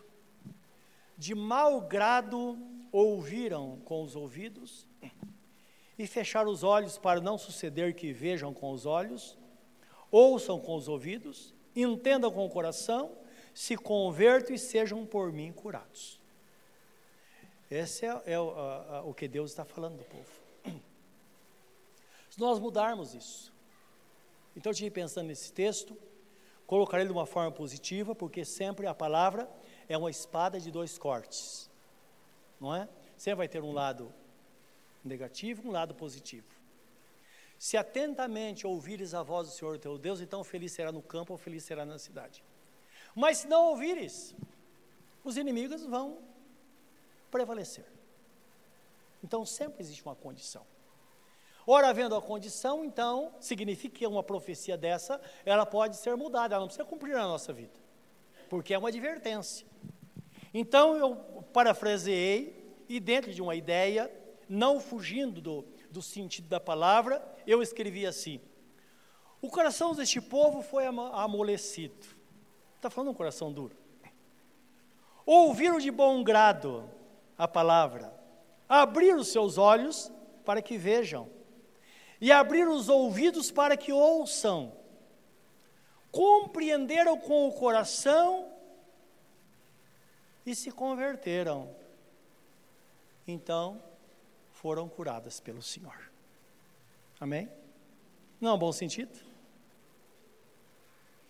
[1.17, 2.59] de mau grado
[2.91, 4.89] ouviram com os ouvidos,
[5.97, 9.39] e fecharam os olhos para não suceder que vejam com os olhos,
[10.15, 13.19] ouçam com os ouvidos, entendam com o coração,
[13.53, 16.21] se convertam e sejam por mim curados.
[17.69, 20.31] Esse é, é o, que Deus está falando do povo.
[22.31, 23.53] Se nós mudarmos isso,
[24.57, 25.97] então eu estive pensando nesse texto,
[26.65, 29.51] colocar ele de uma forma positiva, porque sempre a palavra
[29.89, 31.69] é uma espada de dois cortes,
[32.61, 32.89] não é?
[33.17, 34.15] Sempre vai ter um lado
[35.05, 36.54] negativo, um lado positivo.
[37.65, 41.39] Se atentamente ouvires a voz do Senhor teu Deus, então feliz será no campo ou
[41.39, 42.45] feliz será na cidade.
[43.15, 44.35] Mas se não ouvires,
[45.25, 46.19] os inimigos vão
[47.31, 47.87] prevalecer.
[49.23, 50.67] Então sempre existe uma condição.
[51.67, 56.61] Ora, havendo a condição, então, significa que uma profecia dessa, ela pode ser mudada, ela
[56.61, 57.73] não precisa cumprir na nossa vida,
[58.51, 59.67] porque é uma advertência.
[60.53, 61.17] Então, eu
[61.51, 64.13] parafraseei, e dentro de uma ideia,
[64.47, 68.41] não fugindo do, do sentido da palavra, eu escrevi assim:
[69.41, 72.05] O coração deste povo foi amolecido.
[72.75, 73.77] Está falando um coração duro.
[75.25, 76.91] Ouviram de bom grado
[77.39, 78.13] a palavra,
[78.69, 80.11] abriram os seus olhos
[80.45, 81.31] para que vejam,
[82.21, 84.77] e abriram os ouvidos para que ouçam,
[86.11, 88.53] compreenderam com o coração
[90.45, 91.75] e se converteram.
[93.27, 93.83] Então,
[94.65, 96.11] foram curadas pelo Senhor.
[97.21, 97.51] Amém?
[98.41, 99.13] Não é um bom sentido?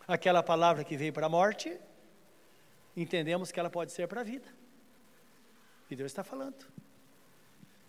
[0.07, 1.77] Aquela palavra que veio para a morte,
[2.97, 4.47] entendemos que ela pode ser para a vida.
[5.91, 6.65] E Deus está falando.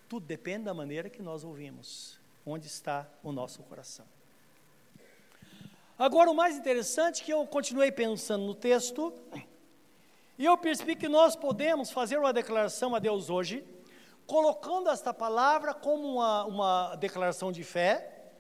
[0.10, 4.08] Tudo depende da maneira que nós ouvimos, onde está o nosso coração.
[5.96, 9.14] Agora, o mais interessante é que eu continuei pensando no texto,
[10.40, 13.64] e eu percebi que nós podemos fazer uma declaração a Deus hoje,
[14.26, 18.32] colocando esta palavra como uma, uma declaração de fé,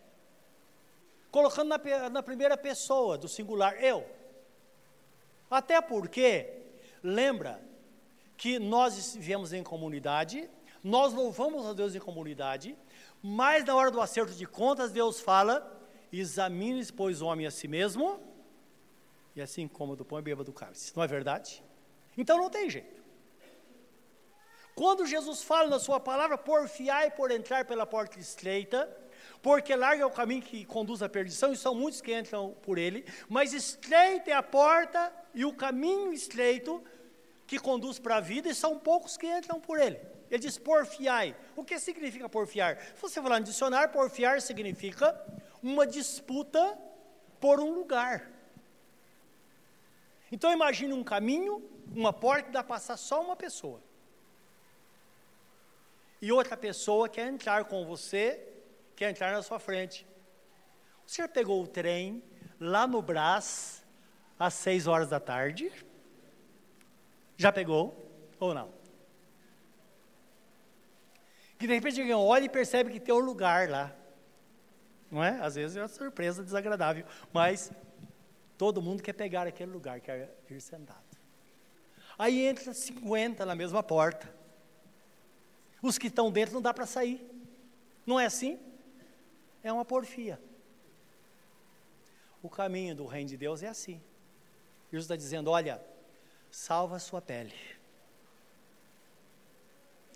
[1.31, 4.05] colocando na, na primeira pessoa, do singular, eu.
[5.49, 6.49] Até porque,
[7.03, 7.61] lembra
[8.37, 10.49] que nós vivemos em comunidade,
[10.83, 12.77] nós louvamos a Deus em comunidade,
[13.21, 15.81] mas na hora do acerto de contas, Deus fala:
[16.11, 18.19] examine, pois, o homem a si mesmo,
[19.35, 20.95] e assim como do pão e beba do cálice.
[20.95, 21.63] Não é verdade?
[22.17, 23.04] Então não tem jeito.
[24.75, 28.89] Quando Jesus fala na sua palavra, porfiai por entrar pela porta estreita,
[29.41, 32.77] porque larga é o caminho que conduz à perdição, e são muitos que entram por
[32.77, 36.83] ele, mas estreita é a porta e o caminho estreito
[37.47, 39.97] que conduz para a vida, e são poucos que entram por ele.
[40.29, 41.33] Ele diz porfiai.
[41.55, 42.77] O que significa porfiar?
[42.95, 45.17] Se você falar no dicionário, porfiar significa
[45.63, 46.77] uma disputa
[47.39, 48.29] por um lugar.
[50.29, 51.63] Então imagine um caminho,
[51.95, 53.84] uma porta que dá para passar só uma pessoa
[56.21, 58.41] e outra pessoa quer entrar com você,
[58.95, 60.07] quer entrar na sua frente.
[61.05, 62.23] O senhor pegou o trem
[62.59, 63.83] lá no Brás,
[64.39, 65.71] às seis horas da tarde?
[67.37, 68.09] Já pegou
[68.39, 68.73] ou não?
[71.57, 73.95] Que de repente alguém olha e percebe que tem um lugar lá.
[75.11, 75.39] Não é?
[75.41, 77.71] Às vezes é uma surpresa desagradável, mas
[78.57, 81.03] todo mundo quer pegar aquele lugar, quer ir sentado.
[82.17, 84.33] Aí entra 50 na mesma porta.
[85.85, 87.23] Os que estão dentro não dá para sair.
[88.07, 88.59] Não é assim?
[89.63, 90.41] É uma porfia.
[92.41, 94.01] O caminho do reino de Deus é assim.
[94.91, 95.79] Jesus está dizendo: olha,
[96.49, 97.53] salva a sua pele.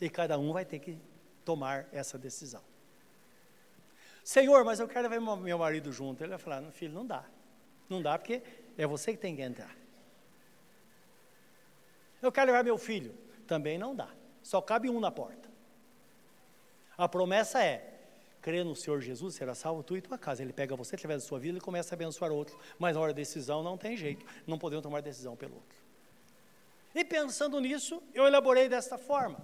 [0.02, 0.98] E cada um vai ter que
[1.46, 2.64] tomar essa decisão.
[4.24, 6.24] Senhor, mas eu quero ver meu marido junto.
[6.24, 7.24] Ele vai falar: filho, não dá.
[7.88, 8.42] Não dá porque
[8.76, 9.78] é você que tem que entrar.
[12.20, 13.16] Eu quero levar meu filho.
[13.46, 14.10] Também não dá.
[14.42, 15.49] Só cabe um na porta.
[17.00, 17.98] A promessa é:
[18.42, 20.44] crê no Senhor Jesus, será salvo tu e tua casa.
[20.44, 22.60] Ele pega você através da sua vida e começa a abençoar outro.
[22.78, 25.80] Mas na hora da decisão não tem jeito, não podemos tomar decisão pelo outro.
[26.94, 29.40] E pensando nisso, eu elaborei desta forma.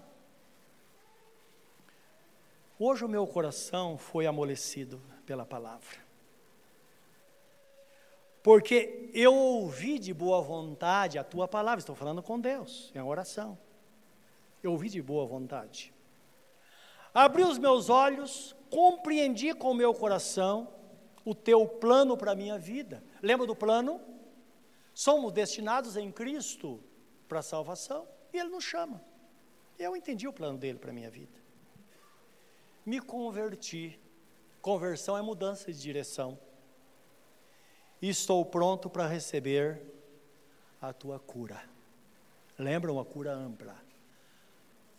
[2.78, 6.04] Hoje o meu coração foi amolecido pela palavra.
[8.44, 13.58] Porque eu ouvi de boa vontade a tua palavra, estou falando com Deus, em oração.
[14.62, 15.95] Eu ouvi de boa vontade.
[17.16, 20.68] Abri os meus olhos, compreendi com o meu coração,
[21.24, 23.02] o teu plano para a minha vida.
[23.22, 24.02] Lembra do plano?
[24.94, 26.84] Somos destinados em Cristo
[27.30, 29.02] para a salvação e Ele nos chama.
[29.80, 31.40] Eu entendi o plano dele para a minha vida.
[32.86, 33.98] Me converti.
[34.62, 36.38] Conversão é mudança de direção.
[38.02, 39.82] E estou pronto para receber
[40.82, 41.64] a tua cura.
[42.60, 43.85] Lembra uma cura ampla.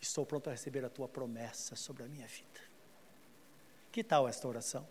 [0.01, 2.61] Estou pronto a receber a tua promessa sobre a minha vida.
[3.91, 4.87] Que tal esta oração?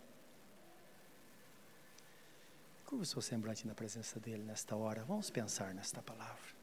[2.84, 5.04] Curva o seu semblante na presença dele nesta hora.
[5.04, 6.56] Vamos pensar nesta palavra.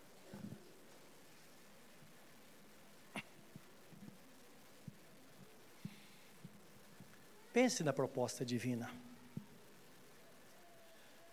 [7.53, 8.89] Pense na proposta divina.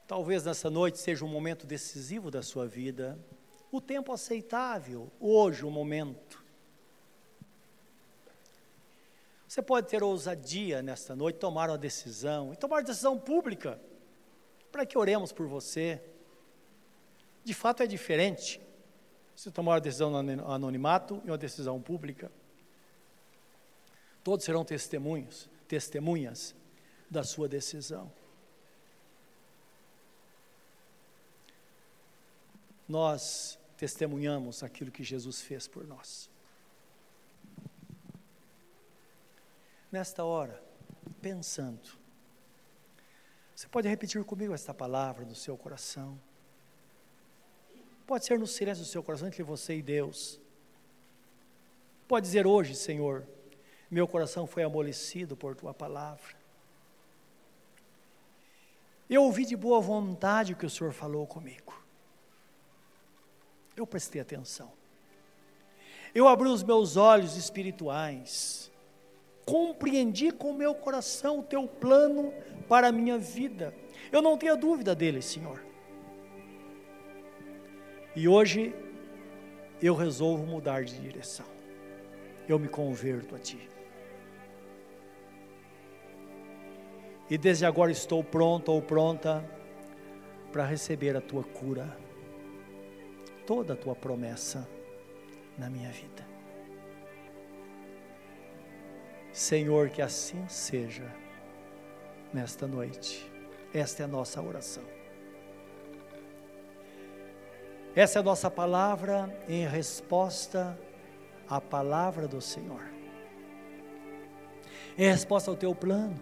[0.07, 3.19] Talvez nessa noite seja um momento decisivo da sua vida,
[3.73, 6.45] o tempo aceitável, hoje o momento.
[9.51, 13.81] Você pode ter ousadia nesta noite, tomar uma decisão, e tomar uma decisão pública,
[14.71, 16.01] para que oremos por você.
[17.43, 18.61] De fato é diferente
[19.35, 22.31] se tomar uma decisão no anonimato e uma decisão pública.
[24.23, 26.55] Todos serão testemunhos testemunhas
[27.11, 28.09] da sua decisão.
[32.89, 36.30] Nós testemunhamos aquilo que Jesus fez por nós.
[39.91, 40.62] Nesta hora,
[41.20, 42.01] pensando,
[43.55, 46.18] você pode repetir comigo esta palavra no seu coração.
[48.07, 50.41] Pode ser no silêncio do seu coração entre você e Deus.
[52.09, 53.26] Pode dizer hoje, Senhor,
[53.91, 56.34] meu coração foi amolecido por tua palavra.
[59.09, 61.84] Eu ouvi de boa vontade o que o Senhor falou comigo.
[63.76, 64.72] Eu prestei atenção.
[66.14, 68.70] Eu abri os meus olhos espirituais.
[69.51, 72.33] Compreendi com o meu coração o teu plano
[72.69, 73.75] para a minha vida.
[74.13, 75.61] Eu não tenho dúvida dele, Senhor.
[78.15, 78.73] E hoje
[79.83, 81.47] eu resolvo mudar de direção.
[82.49, 83.69] Eu me converto a Ti.
[87.29, 89.45] E desde agora estou pronto ou pronta
[90.53, 91.97] para receber a tua cura,
[93.45, 94.69] toda a tua promessa
[95.59, 96.30] na minha vida.
[99.41, 101.11] Senhor, que assim seja
[102.30, 103.26] nesta noite.
[103.72, 104.82] Esta é a nossa oração.
[107.97, 110.78] Essa é a nossa palavra em resposta
[111.49, 112.82] à palavra do Senhor.
[114.99, 116.20] Em resposta ao teu plano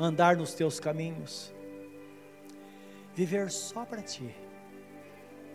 [0.00, 1.52] andar nos teus caminhos,
[3.14, 4.34] viver só para ti,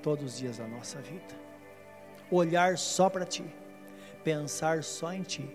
[0.04, 1.34] todos os dias da nossa vida,
[2.30, 3.44] olhar só para ti,
[4.24, 5.50] pensar só em ti,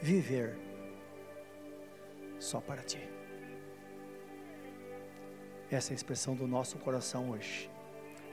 [0.00, 0.58] viver
[2.38, 3.00] só para ti.
[5.70, 7.70] Essa é a expressão do nosso coração hoje,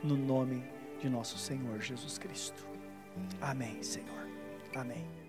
[0.03, 0.63] no nome
[0.99, 2.67] de nosso Senhor Jesus Cristo.
[3.39, 4.27] Amém, Senhor.
[4.75, 5.20] Amém.